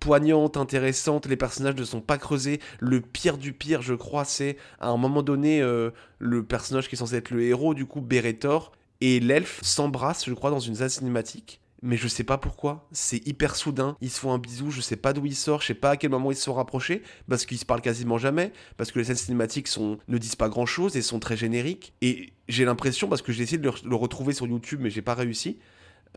[0.00, 2.58] poignante, intéressante, les personnages ne sont pas creusés.
[2.80, 6.96] Le pire du pire, je crois, c'est à un moment donné, euh, le personnage qui
[6.96, 10.74] est censé être le héros, du coup, Beretor, et l'elfe s'embrassent, je crois, dans une
[10.74, 11.60] scène cinématique.
[11.82, 14.96] Mais je sais pas pourquoi, c'est hyper soudain, ils se font un bisou, je sais
[14.96, 17.46] pas d'où ils sortent, je sais pas à quel moment ils se sont rapprochés, parce
[17.46, 20.66] qu'ils se parlent quasiment jamais, parce que les scènes cinématiques sont, ne disent pas grand
[20.66, 21.94] chose et sont très génériques.
[22.02, 25.00] Et j'ai l'impression, parce que j'ai essayé de le, le retrouver sur YouTube, mais j'ai
[25.00, 25.58] pas réussi,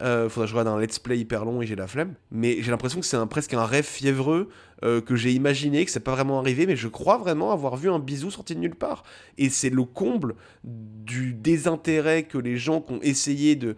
[0.01, 2.15] euh, faudrait que je regarde un let's play hyper long et j'ai la flemme.
[2.31, 4.49] Mais j'ai l'impression que c'est presque un rêve fiévreux
[4.83, 7.89] euh, que j'ai imaginé, que c'est pas vraiment arrivé, mais je crois vraiment avoir vu
[7.89, 9.03] un bisou sorti de nulle part.
[9.37, 13.75] Et c'est le comble du désintérêt que les gens qui ont essayé de,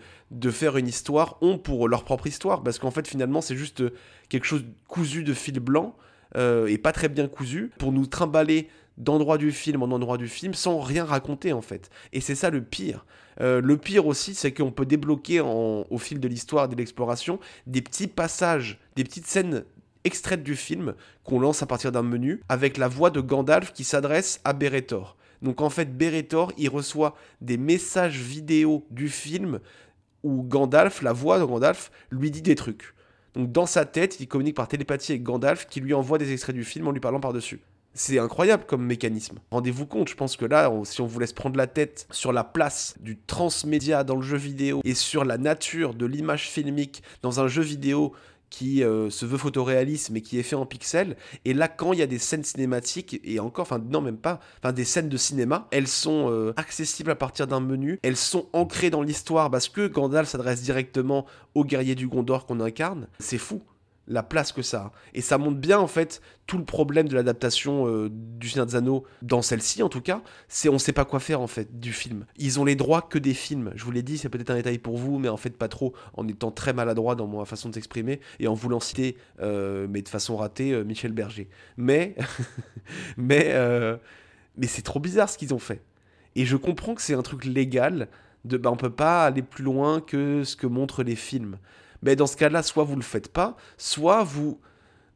[0.51, 2.63] faire une histoire ont pour leur propre histoire.
[2.63, 3.83] Parce qu'en fait, finalement, c'est juste
[4.29, 5.95] quelque chose cousu de fil blanc
[6.37, 10.27] euh, et pas très bien cousu pour nous trimballer d'endroit du film en endroit du
[10.27, 11.89] film sans rien raconter en fait.
[12.13, 13.05] Et c'est ça le pire.
[13.41, 17.81] Euh, le pire aussi, c'est qu'on peut débloquer au fil de l'histoire de l'exploration des
[17.81, 19.65] petits passages, des petites scènes
[20.05, 23.83] extraites du film qu'on lance à partir d'un menu avec la voix de Gandalf qui
[23.83, 25.17] s'adresse à Beretor.
[25.41, 29.59] Donc en fait, Beretor, il reçoit des messages vidéo du film
[30.23, 32.93] où Gandalf, la voix de Gandalf, lui dit des trucs.
[33.33, 36.55] Donc dans sa tête, il communique par télépathie avec Gandalf qui lui envoie des extraits
[36.55, 37.59] du film en lui parlant par-dessus.
[37.97, 39.39] C'est incroyable comme mécanisme.
[39.51, 42.43] Rendez-vous compte, je pense que là, si on vous laisse prendre la tête sur la
[42.43, 47.39] place du transmédia dans le jeu vidéo et sur la nature de l'image filmique dans
[47.39, 48.13] un jeu vidéo
[48.49, 51.15] qui euh, se veut photoréaliste mais qui est fait en pixels.
[51.45, 54.41] Et là, quand il y a des scènes cinématiques, et encore, enfin non même pas,
[54.59, 58.47] enfin des scènes de cinéma, elles sont euh, accessibles à partir d'un menu, elles sont
[58.51, 63.07] ancrées dans l'histoire parce que Gandalf s'adresse directement au guerrier du Gondor qu'on incarne.
[63.19, 63.61] C'est fou
[64.07, 64.91] la place que ça a.
[65.13, 68.75] Et ça montre bien en fait tout le problème de l'adaptation euh, du Seigneur des
[68.75, 71.91] Anneaux, dans celle-ci en tout cas, c'est on sait pas quoi faire en fait du
[71.91, 72.25] film.
[72.37, 73.71] Ils ont les droits que des films.
[73.75, 75.93] Je vous l'ai dit, c'est peut-être un détail pour vous, mais en fait pas trop,
[76.13, 80.01] en étant très maladroit dans ma façon de s'exprimer et en voulant citer, euh, mais
[80.01, 81.49] de façon ratée, euh, Michel Berger.
[81.77, 82.15] Mais,
[83.17, 83.53] mais,
[84.57, 85.81] mais c'est trop bizarre ce qu'ils ont fait.
[86.35, 88.09] Et je comprends que c'est un truc légal,
[88.43, 91.57] de, bah, on peut pas aller plus loin que ce que montrent les films.
[92.01, 94.59] Mais dans ce cas-là, soit vous le faites pas, soit vous,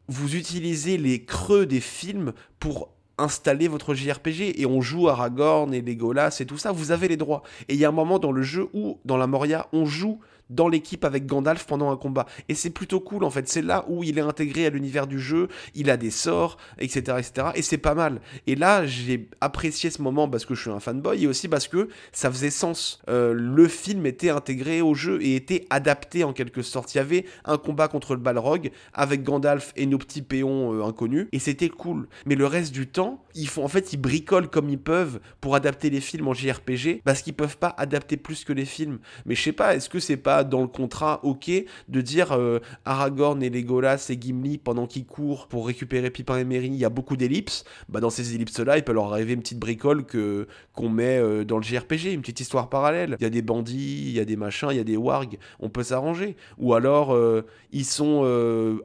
[0.07, 5.81] vous utilisez les creux des films pour installer votre JRPG et on joue Aragorn et
[5.81, 7.43] Legolas et tout ça, vous avez les droits.
[7.67, 10.19] Et il y a un moment dans le jeu où, dans la Moria, on joue
[10.49, 12.25] dans l'équipe avec Gandalf pendant un combat.
[12.47, 13.47] Et c'est plutôt cool en fait.
[13.47, 17.17] C'est là où il est intégré à l'univers du jeu, il a des sorts, etc.
[17.19, 17.47] etc.
[17.55, 18.21] et c'est pas mal.
[18.47, 21.67] Et là, j'ai apprécié ce moment parce que je suis un fanboy et aussi parce
[21.67, 23.01] que ça faisait sens.
[23.09, 26.93] Euh, le film était intégré au jeu et était adapté en quelque sorte.
[26.93, 30.83] Il y avait un combat contre le Balrog avec Gandalf et nos petits péons euh,
[30.83, 32.07] inconnus et c'était cool.
[32.25, 35.89] Mais le reste du temps, ils en fait ils bricolent comme ils peuvent pour adapter
[35.89, 38.99] les films en JRPG parce qu'ils peuvent pas adapter plus que les films.
[39.25, 41.51] Mais je sais pas, est-ce que c'est pas dans le contrat ok
[41.87, 46.43] de dire euh, Aragorn et Legolas et Gimli pendant qu'ils courent pour récupérer Pipin et
[46.43, 47.63] Merry, il y a beaucoup d'ellipses?
[47.87, 51.17] Bah dans ces ellipses là, il peut leur arriver une petite bricole que qu'on met
[51.17, 53.15] euh, dans le JRPG, une petite histoire parallèle.
[53.19, 55.37] Il y a des bandits, il y a des machins, il y a des wargs,
[55.59, 56.35] on peut s'arranger.
[56.57, 58.19] Ou alors euh, ils sont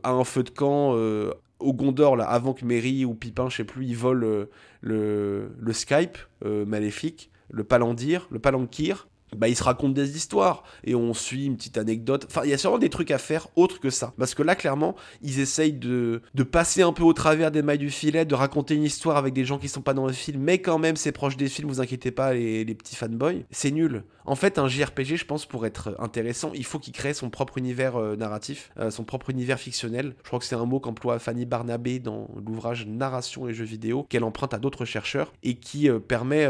[0.02, 0.94] à un feu de camp
[1.64, 4.46] au Gondor, là, avant que Merry ou Pipin, je sais plus, ils volent
[4.80, 10.94] le, le Skype maléfique, le Palandir, le Palanquir, bah, il se raconte des histoires et
[10.94, 12.26] on suit une petite anecdote.
[12.28, 14.14] Enfin, il y a sûrement des trucs à faire autres que ça.
[14.18, 17.78] Parce que là, clairement, ils essayent de, de passer un peu au travers des mailles
[17.78, 20.42] du filet, de raconter une histoire avec des gens qui sont pas dans le film,
[20.42, 23.44] mais quand même, c'est proche des films, vous inquiétez pas, les, les petits fanboys.
[23.50, 24.04] C'est nul.
[24.26, 27.58] En fait, un JRPG, je pense, pour être intéressant, il faut qu'il crée son propre
[27.58, 30.14] univers euh, narratif, euh, son propre univers fictionnel.
[30.22, 34.06] Je crois que c'est un mot qu'emploie Fanny Barnabé dans l'ouvrage Narration et jeux vidéo,
[34.08, 36.48] qu'elle emprunte à d'autres chercheurs et qui euh, permet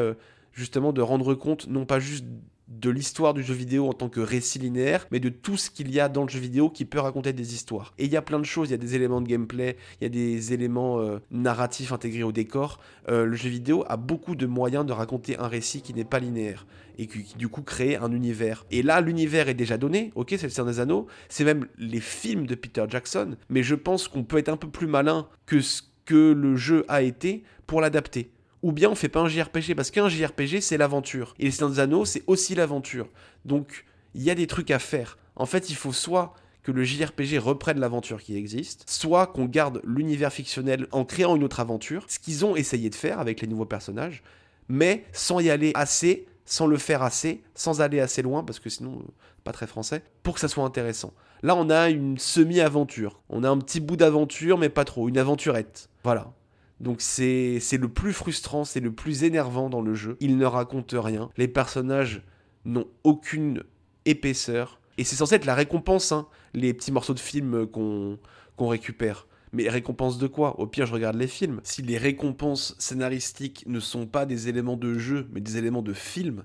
[0.52, 2.24] justement de rendre compte non pas juste
[2.68, 5.90] de l'histoire du jeu vidéo en tant que récit linéaire, mais de tout ce qu'il
[5.92, 7.92] y a dans le jeu vidéo qui peut raconter des histoires.
[7.98, 10.04] Et il y a plein de choses, il y a des éléments de gameplay, il
[10.04, 12.80] y a des éléments euh, narratifs intégrés au décor.
[13.08, 16.18] Euh, le jeu vidéo a beaucoup de moyens de raconter un récit qui n'est pas
[16.18, 18.64] linéaire et qui, du coup crée un univers.
[18.70, 22.00] Et là, l'univers est déjà donné, ok, c'est le Seigneur des Anneaux, c'est même les
[22.00, 25.60] films de Peter Jackson, mais je pense qu'on peut être un peu plus malin que
[25.60, 28.30] ce que le jeu a été pour l'adapter
[28.64, 31.70] ou bien on fait pas un JRPG, parce qu'un JRPG c'est l'aventure, et les Seigneurs
[31.70, 33.08] des Anneaux c'est aussi l'aventure.
[33.44, 35.18] Donc il y a des trucs à faire.
[35.36, 39.82] En fait, il faut soit que le JRPG reprenne l'aventure qui existe, soit qu'on garde
[39.84, 43.48] l'univers fictionnel en créant une autre aventure, ce qu'ils ont essayé de faire avec les
[43.48, 44.22] nouveaux personnages,
[44.68, 48.70] mais sans y aller assez, sans le faire assez, sans aller assez loin, parce que
[48.70, 49.10] sinon, euh,
[49.44, 51.12] pas très français, pour que ça soit intéressant.
[51.42, 53.20] Là, on a une semi-aventure.
[53.28, 55.90] On a un petit bout d'aventure, mais pas trop, une aventurette.
[56.02, 56.32] Voilà.
[56.80, 60.16] Donc c'est le plus frustrant, c'est le plus énervant dans le jeu.
[60.20, 61.30] Il ne raconte rien.
[61.36, 62.22] Les personnages
[62.64, 63.62] n'ont aucune
[64.04, 64.80] épaisseur.
[64.98, 68.18] Et c'est censé être la récompense, hein, les petits morceaux de film qu'on
[68.68, 69.26] récupère.
[69.52, 70.58] Mais récompense de quoi?
[70.58, 71.60] Au pire, je regarde les films.
[71.62, 75.92] Si les récompenses scénaristiques ne sont pas des éléments de jeu, mais des éléments de
[75.92, 76.44] film,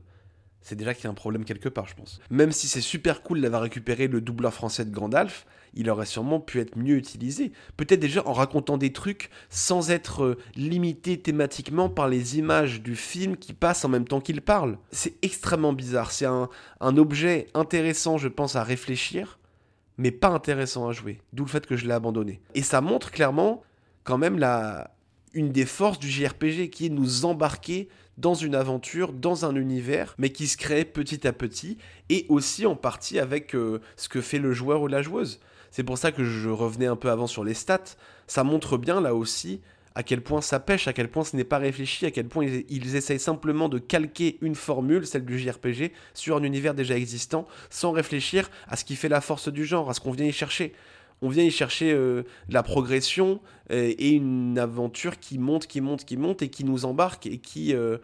[0.62, 2.20] c'est déjà qu'il y a un problème quelque part, je pense.
[2.30, 6.40] Même si c'est super cool d'avoir récupéré le doubleur français de Gandalf, il aurait sûrement
[6.40, 7.52] pu être mieux utilisé.
[7.78, 12.96] Peut-être déjà en racontant des trucs sans être euh, limité thématiquement par les images du
[12.96, 14.78] film qui passent en même temps qu'il parle.
[14.92, 16.12] C'est extrêmement bizarre.
[16.12, 16.50] C'est un,
[16.82, 19.40] objet intéressant, je pense, à réfléchir,
[19.98, 21.22] mais pas intéressant à jouer.
[21.34, 22.42] D'où le fait que je l'ai abandonné.
[22.56, 23.64] Et ça montre clairement
[24.04, 24.92] quand même la,
[25.34, 29.56] une des forces du JRPG qui est de nous embarquer dans une aventure, dans un
[29.56, 31.78] univers, mais qui se crée petit à petit,
[32.10, 35.40] et aussi en partie avec euh, ce que fait le joueur ou la joueuse.
[35.72, 37.96] C'est pour ça que je revenais un peu avant sur les stats.
[38.28, 39.62] Ça montre bien là aussi
[39.96, 42.46] à quel point ça pêche, à quel point ce n'est pas réfléchi, à quel point
[42.46, 47.48] ils, essayent simplement de calquer une formule, celle du JRPG, sur un univers déjà existant,
[47.70, 50.32] sans réfléchir à ce qui fait la force du genre, à ce qu'on vient y
[50.32, 50.74] chercher.
[51.22, 56.16] On vient y chercher euh, la progression et une aventure qui monte, qui monte, qui
[56.16, 57.98] monte et qui nous embarque et qui, euh,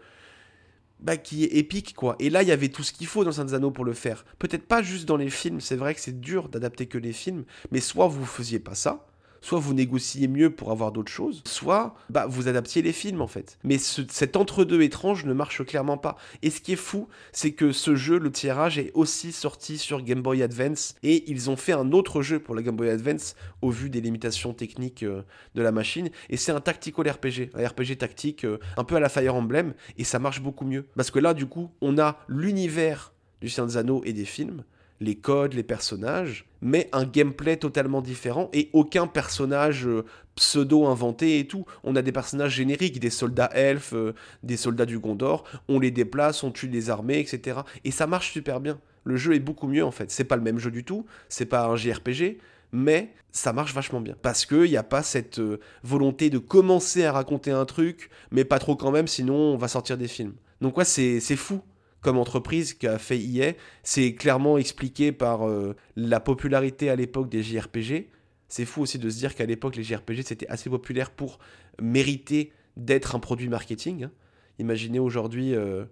[1.00, 2.16] bah, qui est épique, quoi.
[2.18, 4.24] Et là, il y avait tout ce qu'il faut dans Saint Anneaux pour le faire.
[4.38, 7.44] Peut-être pas juste dans les films, c'est vrai que c'est dur d'adapter que les films,
[7.70, 9.06] mais soit vous faisiez pas ça,
[9.40, 13.26] soit vous négociez mieux pour avoir d'autres choses, soit bah, vous adaptiez les films en
[13.26, 13.58] fait.
[13.64, 16.16] Mais cet entre-deux étrange ne marche clairement pas.
[16.42, 20.02] Et ce qui est fou, c'est que ce jeu, le tirage, est aussi sorti sur
[20.02, 23.36] Game Boy Advance et ils ont fait un autre jeu pour la Game Boy Advance
[23.62, 25.22] au vu des limitations techniques euh,
[25.54, 26.10] de la machine.
[26.30, 29.74] Et c'est un tactical RPG, un RPG tactique euh, un peu à la Fire Emblem
[29.98, 30.86] et ça marche beaucoup mieux.
[30.96, 34.64] Parce que là, du coup, on a l'univers du Seigneur des Anneaux et des films,
[35.00, 40.04] les codes, les personnages, mais un gameplay totalement différent et aucun personnage euh,
[40.34, 41.66] pseudo inventé et tout.
[41.84, 45.90] On a des personnages génériques, des soldats elfes, euh, des soldats du Gondor, on les
[45.90, 47.60] déplace, on tue des armées, etc.
[47.84, 48.78] Et ça marche super bien.
[49.04, 50.10] Le jeu est beaucoup mieux en fait.
[50.10, 52.38] C'est pas le même jeu du tout, c'est pas un JRPG,
[52.72, 54.16] mais ça marche vachement bien.
[54.22, 58.44] Parce qu'il n'y a pas cette euh, volonté de commencer à raconter un truc, mais
[58.44, 60.34] pas trop quand même, sinon on va sortir des films.
[60.60, 61.60] Donc ouais, c'est fou
[62.06, 67.42] comme entreprise qu'a fait EA, c'est clairement expliqué par euh, la popularité à l'époque des
[67.42, 68.10] JRPG.
[68.46, 71.40] C'est fou aussi de se dire qu'à l'époque, les JRPG, c'était assez populaire pour
[71.82, 74.04] mériter d'être un produit marketing.
[74.04, 74.12] Hein.
[74.60, 75.84] Imaginez aujourd'hui euh,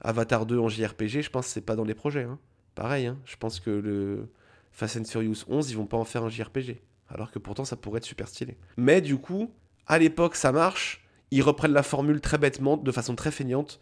[0.00, 2.24] Avatar 2 en JRPG, je pense que c'est pas dans les projets.
[2.24, 2.40] Hein.
[2.74, 4.32] Pareil, hein, je pense que le
[4.72, 6.80] Fast and Furious 11, ils vont pas en faire un JRPG.
[7.08, 8.56] Alors que pourtant, ça pourrait être super stylé.
[8.76, 9.48] Mais du coup,
[9.86, 11.06] à l'époque, ça marche.
[11.30, 13.78] Ils reprennent la formule très bêtement, de façon très feignante.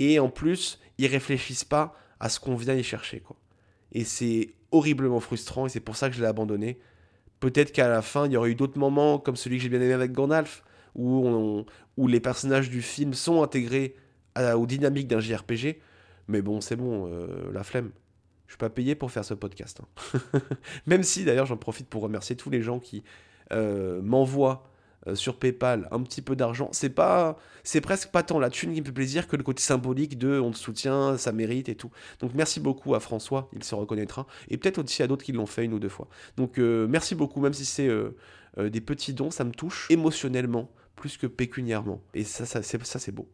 [0.00, 3.20] Et en plus, ils réfléchissent pas à ce qu'on vient y chercher.
[3.20, 3.36] Quoi.
[3.92, 6.78] Et c'est horriblement frustrant, et c'est pour ça que je l'ai abandonné.
[7.38, 9.80] Peut-être qu'à la fin, il y aurait eu d'autres moments, comme celui que j'ai bien
[9.80, 11.64] aimé avec Gandalf, où,
[11.98, 13.94] où les personnages du film sont intégrés
[14.36, 15.80] aux dynamiques d'un JRPG.
[16.28, 17.90] Mais bon, c'est bon, euh, la flemme.
[18.46, 19.80] Je suis pas payé pour faire ce podcast.
[19.82, 20.40] Hein.
[20.86, 23.04] Même si, d'ailleurs, j'en profite pour remercier tous les gens qui
[23.52, 24.69] euh, m'envoient
[25.06, 26.68] euh, sur PayPal un petit peu d'argent.
[26.72, 29.62] C'est pas, c'est presque pas tant la thune qui me fait plaisir que le côté
[29.62, 31.90] symbolique de on te soutient, ça mérite et tout.
[32.20, 35.46] Donc merci beaucoup à François, il se reconnaîtra, et peut-être aussi à d'autres qui l'ont
[35.46, 36.08] fait une ou deux fois.
[36.36, 37.88] Donc merci beaucoup, même si c'est
[38.58, 42.00] des petits dons, ça me touche émotionnellement plus que pécuniairement.
[42.14, 43.28] Et ça, ça c'est beau.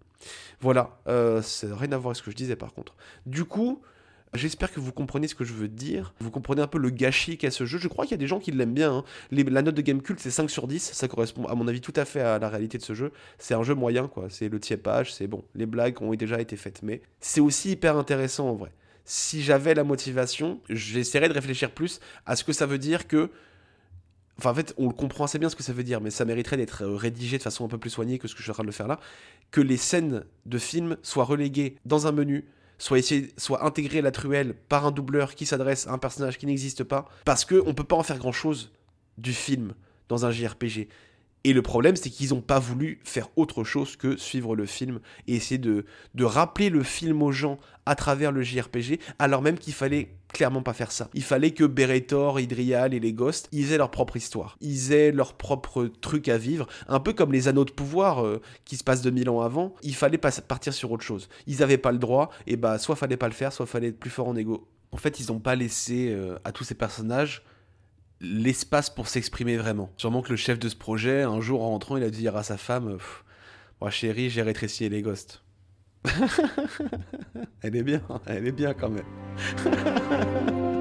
[0.60, 2.94] Voilà, euh, c'est rien à voir avec ce que je disais par contre.
[3.26, 3.82] Du coup,
[4.34, 6.14] J'espère que vous comprenez ce que je veux dire.
[6.20, 7.78] Vous comprenez un peu le gâchis qu'a ce jeu.
[7.78, 8.92] Je crois qu'il y a des gens qui l'aiment bien.
[8.92, 9.04] Hein.
[9.30, 10.92] la note de Gamecult, c'est 5 sur 10.
[10.92, 13.12] Ça correspond, à mon avis, tout à fait à la réalité de ce jeu.
[13.38, 14.26] C'est un jeu moyen, quoi.
[14.28, 15.44] C'est le tiépage, c'est bon.
[15.54, 18.72] Les blagues ont déjà été faites, mais c'est aussi hyper intéressant en vrai.
[19.04, 23.30] Si j'avais la motivation, j'essaierais de réfléchir plus à ce que ça veut dire que
[24.38, 26.24] Enfin, en fait, on le comprend assez bien ce que ça veut dire, mais ça
[26.24, 28.50] mériterait d'être euh, rédigé de façon un peu plus soignée que ce que je suis
[28.50, 29.00] en train de le faire là.
[29.50, 32.44] Que les scènes de film soient reléguées dans un menu,
[32.78, 33.00] soit,
[33.60, 33.64] à
[34.02, 37.66] la truelle par un doubleur qui s'adresse à un personnage qui n'existe pas, parce qu'on
[37.66, 38.72] ne peut pas en faire grand chose
[39.18, 39.74] du film
[40.08, 40.88] dans un JRPG.
[41.46, 44.98] Et le problème, c'est qu'ils n'ont pas voulu faire autre chose que suivre le film
[45.28, 45.84] et essayer de,
[46.20, 50.72] rappeler le film aux gens à travers le JRPG, alors même qu'il fallait clairement pas
[50.72, 51.08] faire ça.
[51.14, 54.56] Il fallait que Beretor, Idrial et les Ghosts, aient leur propre histoire.
[54.60, 58.42] Ils aient leur propre truc à vivre, un peu comme les anneaux de pouvoir euh,
[58.64, 59.72] qui se passent 2000 ans avant.
[59.84, 61.28] Il fallait pas partir sur autre chose.
[61.46, 64.00] Ils avaient pas le droit, et bah soit fallait pas le faire, soit fallait être
[64.00, 64.66] plus fort en ego.
[64.90, 67.44] En fait, ils n'ont pas laissé euh, à tous ces personnages
[68.20, 69.90] l'espace pour s'exprimer vraiment.
[69.96, 72.36] Sûrement que le chef de ce projet, un jour en rentrant, il a dû dire
[72.36, 72.98] à sa femme
[73.80, 75.42] Moi, chérie, j'ai rétréci les ghosts.
[77.62, 80.72] elle est bien, elle est bien quand même.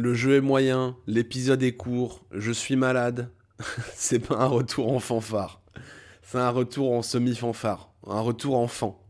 [0.00, 3.30] Le jeu est moyen, l'épisode est court, je suis malade.
[3.94, 5.60] c'est pas un retour en fanfare.
[6.22, 9.04] C'est un retour en semi-fanfare, un retour enfant.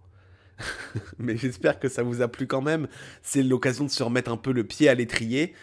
[1.19, 2.89] Mais j'espère que ça vous a plu quand même.
[3.23, 5.55] C'est l'occasion de se remettre un peu le pied à l'étrier.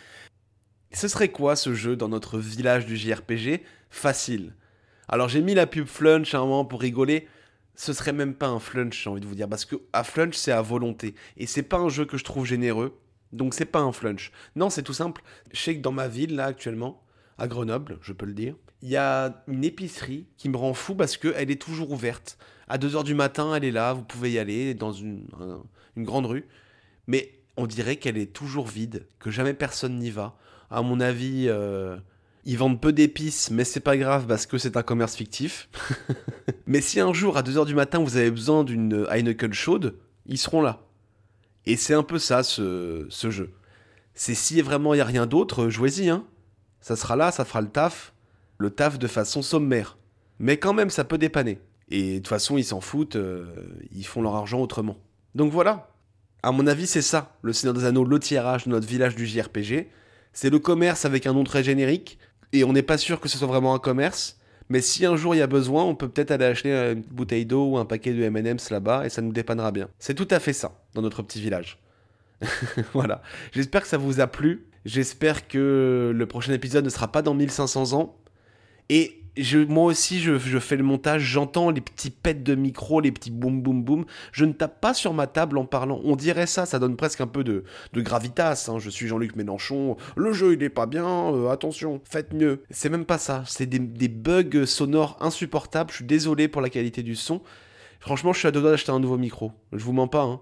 [0.94, 4.54] Ce serait quoi ce jeu dans notre village du JRPG Facile.
[5.10, 7.28] Alors j'ai mis la pub Flunch à un moment pour rigoler.
[7.76, 10.36] Ce serait même pas un Flunch, j'ai envie de vous dire, parce que à Flunch
[10.36, 11.16] c'est à volonté.
[11.36, 12.98] Et c'est pas un jeu que je trouve généreux.
[13.34, 14.32] Donc c'est pas un flunch.
[14.56, 15.22] Non, c'est tout simple.
[15.52, 17.04] Je sais que dans ma ville, là, actuellement,
[17.38, 20.96] à Grenoble, je peux le dire, il y a une épicerie qui me rend fou
[20.96, 22.38] parce qu'elle est toujours ouverte.
[22.68, 25.26] À 2h du matin, elle est là, vous pouvez y aller dans une,
[25.98, 26.46] grande rue.
[27.08, 30.38] Mais on dirait qu'elle est toujours vide, que jamais personne n'y va.
[30.70, 31.98] À mon avis, euh,
[32.46, 35.70] ils vendent peu d'épices, mais c'est pas grave parce que c'est un commerce fictif.
[36.68, 40.38] mais si un jour, à 2h du matin, vous avez besoin d'une Heineken chaude, ils
[40.38, 40.87] seront là.
[41.68, 43.52] Et c'est un peu ça, ce, jeu.
[44.14, 46.08] C'est si vraiment il n'y a rien d'autre, jouez-y.
[46.08, 46.24] Hein.
[46.80, 48.14] Ça sera là, ça fera le taf.
[48.58, 49.98] Le taf de façon sommaire.
[50.40, 51.60] Mais quand même, ça peut dépanner.
[51.90, 53.46] Et de toute façon, ils s'en foutent, euh,
[53.92, 54.98] ils font leur argent autrement.
[55.36, 55.92] Donc voilà.
[56.42, 59.28] À mon avis, c'est ça, le Seigneur des Anneaux, le tirage de notre village du
[59.28, 59.90] JRPG.
[60.32, 62.18] C'est le commerce avec un nom très générique.
[62.54, 64.37] Et on n'est pas sûr que ce soit vraiment un commerce.
[64.70, 67.46] Mais si un jour il y a besoin, on peut peut-être aller acheter une bouteille
[67.46, 69.90] d'eau ou un paquet de M&M's là-bas et ça nous dépannera bien.
[70.00, 71.80] C'est tout à fait ça dans notre petit village.
[72.94, 73.22] voilà.
[73.52, 74.68] J'espère que ça vous a plu.
[74.86, 78.18] J'espère que le prochain épisode ne sera pas dans 1500 ans.
[78.90, 79.22] Et
[79.68, 83.62] moi aussi, je, fais le montage, j'entends les petits pets de micro, les petits boum
[83.62, 84.06] boum boum.
[84.32, 86.02] Je ne tape pas sur ma table en parlant.
[86.04, 87.64] On dirait ça, ça donne presque un peu de,
[87.96, 88.70] gravitas.
[88.70, 88.80] Hein.
[88.80, 92.64] Je suis Jean-Luc Mélenchon, le jeu il est pas bien, euh, attention, faites mieux.
[92.70, 95.92] C'est même pas ça, c'est des, bugs sonores insupportables.
[95.92, 97.42] Je suis désolé pour la qualité du son.
[98.00, 99.52] Franchement, je suis à deux doigts d'acheter un nouveau micro.
[99.74, 100.24] Je vous mens pas.
[100.24, 100.40] Hein.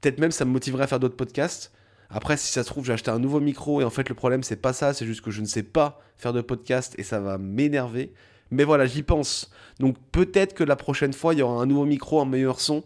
[0.00, 1.72] Peut-être même ça me motiverait à faire d'autres podcasts.
[2.12, 4.42] Après, si ça se trouve, j'ai acheté un nouveau micro et en fait, le problème,
[4.42, 7.20] c'est pas ça, c'est juste que je ne sais pas faire de podcast et ça
[7.20, 8.12] va m'énerver.
[8.50, 9.50] Mais voilà, j'y pense.
[9.80, 12.84] Donc peut-être que la prochaine fois, il y aura un nouveau micro, un meilleur son.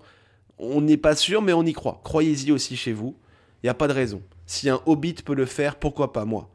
[0.59, 2.01] On n'est pas sûr, mais on y croit.
[2.05, 3.17] Croyez-y aussi chez vous.
[3.63, 4.23] Il n'y a pas de raison.
[4.47, 6.49] Si un hobbit peut le faire, pourquoi pas moi?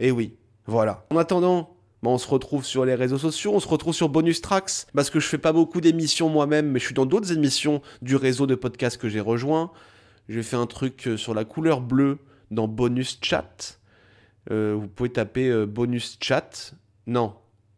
[0.00, 0.34] Eh oui,
[0.66, 1.06] voilà.
[1.10, 4.40] En attendant, bah, on se retrouve sur les réseaux sociaux, on se retrouve sur Bonus
[4.42, 7.82] Tracks, parce que je fais pas beaucoup d'émissions moi-même, mais je suis dans d'autres émissions
[8.02, 9.70] du réseau de podcasts que j'ai rejoint.
[10.28, 12.18] J'ai fait un truc euh, sur la couleur bleue
[12.50, 13.78] dans Bonus Chat.
[14.50, 16.74] Euh, vous pouvez taper euh, Bonus Chat.
[17.06, 17.34] Non,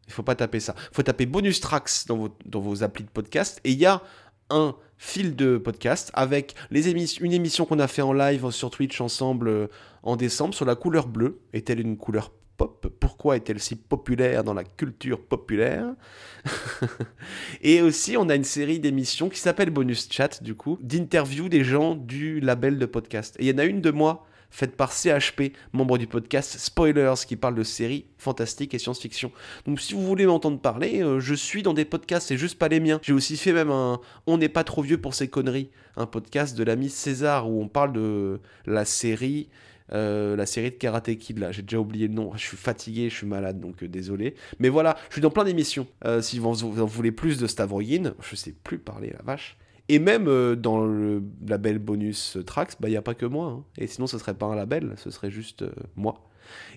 [0.07, 0.75] il faut pas taper ça.
[0.91, 3.61] Il faut taper Bonus Tracks dans vos, dans vos applis de podcast.
[3.65, 4.03] Et il y a
[4.51, 9.01] un fil de podcast avec les une émission qu'on a fait en live sur Twitch
[9.01, 9.69] ensemble
[10.03, 11.41] en décembre sur la couleur bleue.
[11.53, 15.95] Est-elle une couleur Pourquoi est-elle si populaire dans la culture populaire?
[17.63, 21.63] Et aussi, on a une série d'émissions qui s'appelle Bonus Chat, du coup, d'interviews des
[21.63, 23.37] gens du label de podcast.
[23.39, 27.15] Et il y en a une de moi faite par CHP, membre du podcast Spoilers,
[27.27, 29.31] qui parle de séries fantastiques et science-fiction.
[29.67, 32.69] Donc si vous voulez m'entendre parler, euh, je suis dans des podcasts, c'est juste pas
[32.69, 32.99] les miens.
[33.03, 36.57] J'ai aussi fait même un On n'est pas trop vieux pour ces conneries, un podcast
[36.57, 39.49] de l'ami César où on parle de la série
[39.93, 43.09] euh, la série de Karate Kid là, j'ai déjà oublié le nom, je suis fatigué,
[43.11, 44.35] je suis malade donc euh, désolé.
[44.59, 45.87] Mais voilà, je suis dans plein d'émissions.
[46.05, 49.57] Euh, si vous, en voulez plus de Stavroyin, je sais plus parler la vache.
[49.91, 50.27] Et même
[50.57, 52.37] dans le label bonus
[52.79, 53.47] bah il y a pas que moi.
[53.47, 53.65] Hein.
[53.79, 55.65] Et sinon ce serait pas un label, ce serait juste
[55.97, 56.29] moi.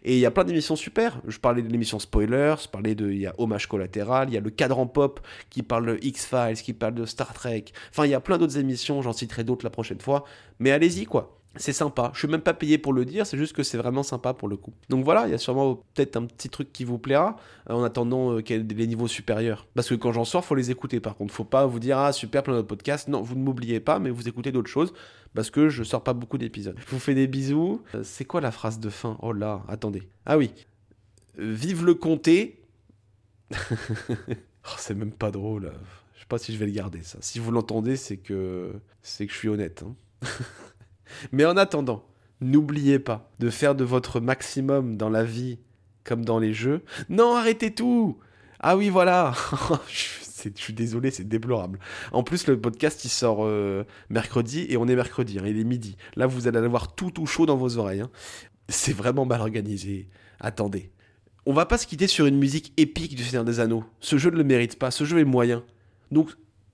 [0.03, 1.21] Et il y a plein d'émissions super.
[1.27, 3.11] Je parlais de l'émission Spoilers, je parlais de.
[3.11, 6.61] Il y a Hommage collatéral, il y a le cadran pop qui parle de X-Files,
[6.61, 7.65] qui parle de Star Trek.
[7.89, 10.23] Enfin, il y a plein d'autres émissions, j'en citerai d'autres la prochaine fois.
[10.59, 12.11] Mais allez-y, quoi c'est sympa.
[12.13, 14.47] Je suis même pas payé pour le dire, c'est juste que c'est vraiment sympa pour
[14.47, 14.73] le coup.
[14.89, 17.35] Donc voilà, il y a sûrement peut-être un petit truc qui vous plaira
[17.69, 19.67] euh, en attendant euh, les niveaux supérieurs.
[19.75, 21.33] Parce que quand j'en sors, faut les écouter par contre.
[21.33, 23.09] Faut pas vous dire ah super plein d'autres podcasts.
[23.09, 24.93] Non, vous ne m'oubliez pas, mais vous écoutez d'autres choses
[25.33, 26.77] parce que je sors pas beaucoup d'épisodes.
[26.79, 27.81] Je vous fais des bisous.
[27.95, 29.17] Euh, c'est quoi la phrase de fin?
[29.21, 30.03] Oh là, attendez.
[30.25, 30.51] Ah oui.
[31.37, 32.63] Vive le comté.
[33.51, 35.73] oh, c'est même pas drôle.
[36.15, 37.17] Je sais pas si je vais le garder ça.
[37.19, 38.71] Si vous l'entendez, c'est que
[39.01, 39.83] c'est que je suis honnête.
[39.85, 39.95] Hein.
[41.31, 42.05] Mais en attendant,
[42.41, 45.59] n'oubliez pas de faire de votre maximum dans la vie
[46.03, 46.83] comme dans les jeux.
[47.09, 48.17] Non, arrêtez tout
[48.59, 49.33] Ah oui, voilà
[49.87, 51.79] Je suis désolé, c'est déplorable.
[52.11, 55.63] En plus, le podcast, il sort euh, mercredi, et on est mercredi, hein, il est
[55.63, 55.97] midi.
[56.15, 58.01] Là, vous allez avoir tout tout chaud dans vos oreilles.
[58.01, 58.09] Hein.
[58.67, 60.09] C'est vraiment mal organisé.
[60.39, 60.91] Attendez.
[61.45, 63.83] On va pas se quitter sur une musique épique du Seigneur des Anneaux.
[63.99, 65.63] Ce jeu ne le mérite pas, ce jeu est moyen.
[66.11, 66.29] Donc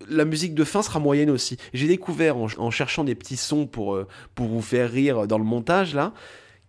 [0.10, 1.58] la musique de fin sera moyenne aussi.
[1.74, 5.44] J'ai découvert en, cherchant des petits sons pour, euh, pour vous faire rire dans le
[5.44, 6.14] montage là,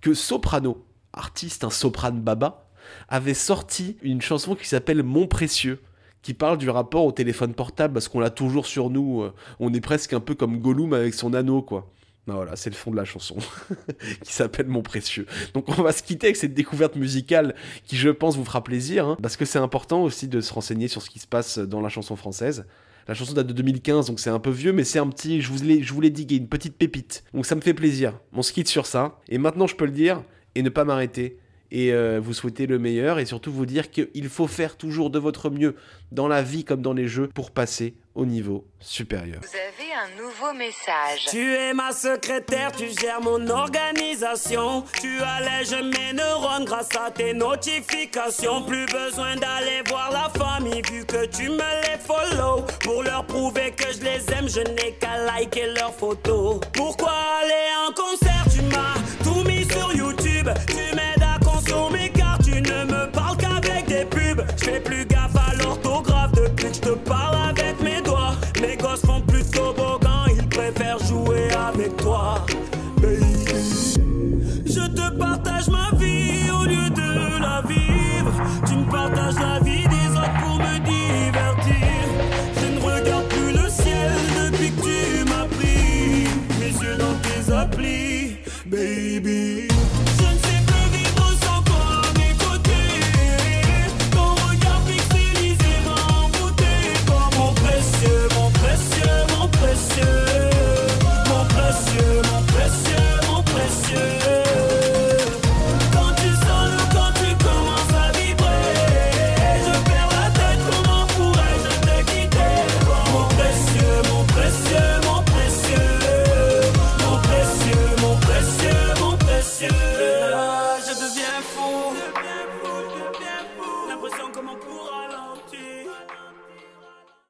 [0.01, 2.69] que Soprano, artiste, un soprano baba,
[3.09, 5.81] avait sorti une chanson qui s'appelle Mon précieux
[6.23, 9.23] qui parle du rapport au téléphone portable parce qu'on l'a toujours sur nous.
[9.23, 11.91] Euh, on est presque un peu comme Gollum avec son anneau, quoi.
[12.27, 13.37] Ben voilà, c'est le fond de la chanson
[14.23, 15.27] qui s'appelle Mon précieux.
[15.55, 17.55] Donc on va se quitter avec cette découverte musicale
[17.85, 20.89] qui, je pense, vous fera plaisir hein, parce que c'est important aussi de se renseigner
[20.89, 22.67] sur ce qui se passe dans la chanson française.
[23.09, 25.51] La chanson date de 2015, donc c'est un peu vieux, mais c'est un petit, je
[25.51, 27.25] vous l'ai, je voulais diguer, une petite pépite.
[27.33, 28.13] Donc ça me fait plaisir.
[28.35, 29.19] On se quitte sur ça.
[29.31, 30.23] Et maintenant, je peux le dire
[30.55, 31.39] et ne pas m'arrêter
[31.71, 35.19] et euh, vous souhaiter le meilleur et surtout vous dire qu'il faut faire toujours de
[35.19, 35.75] votre mieux
[36.13, 39.41] dans la vie comme dans les jeux pour passer au niveau supérieur.
[39.41, 41.27] Vous avez un nouveau message.
[41.31, 44.83] Tu es ma secrétaire, tu gères mon organisation.
[45.01, 48.63] Tu allèges mes neurones grâce à tes notifications.
[48.63, 52.67] Plus besoin d'aller voir la famille vu que tu me les follow.
[52.83, 56.59] Pour leur prouver que je les aime, je n'ai qu'à liker leurs photos.
[56.75, 58.45] Pourquoi aller en concert?
[58.53, 60.49] Tu m'as tout mis sur YouTube.
[60.67, 64.45] Tu m'aides à consommer car tu ne me parles qu'avec des pubs.
[64.57, 65.08] Je fais plus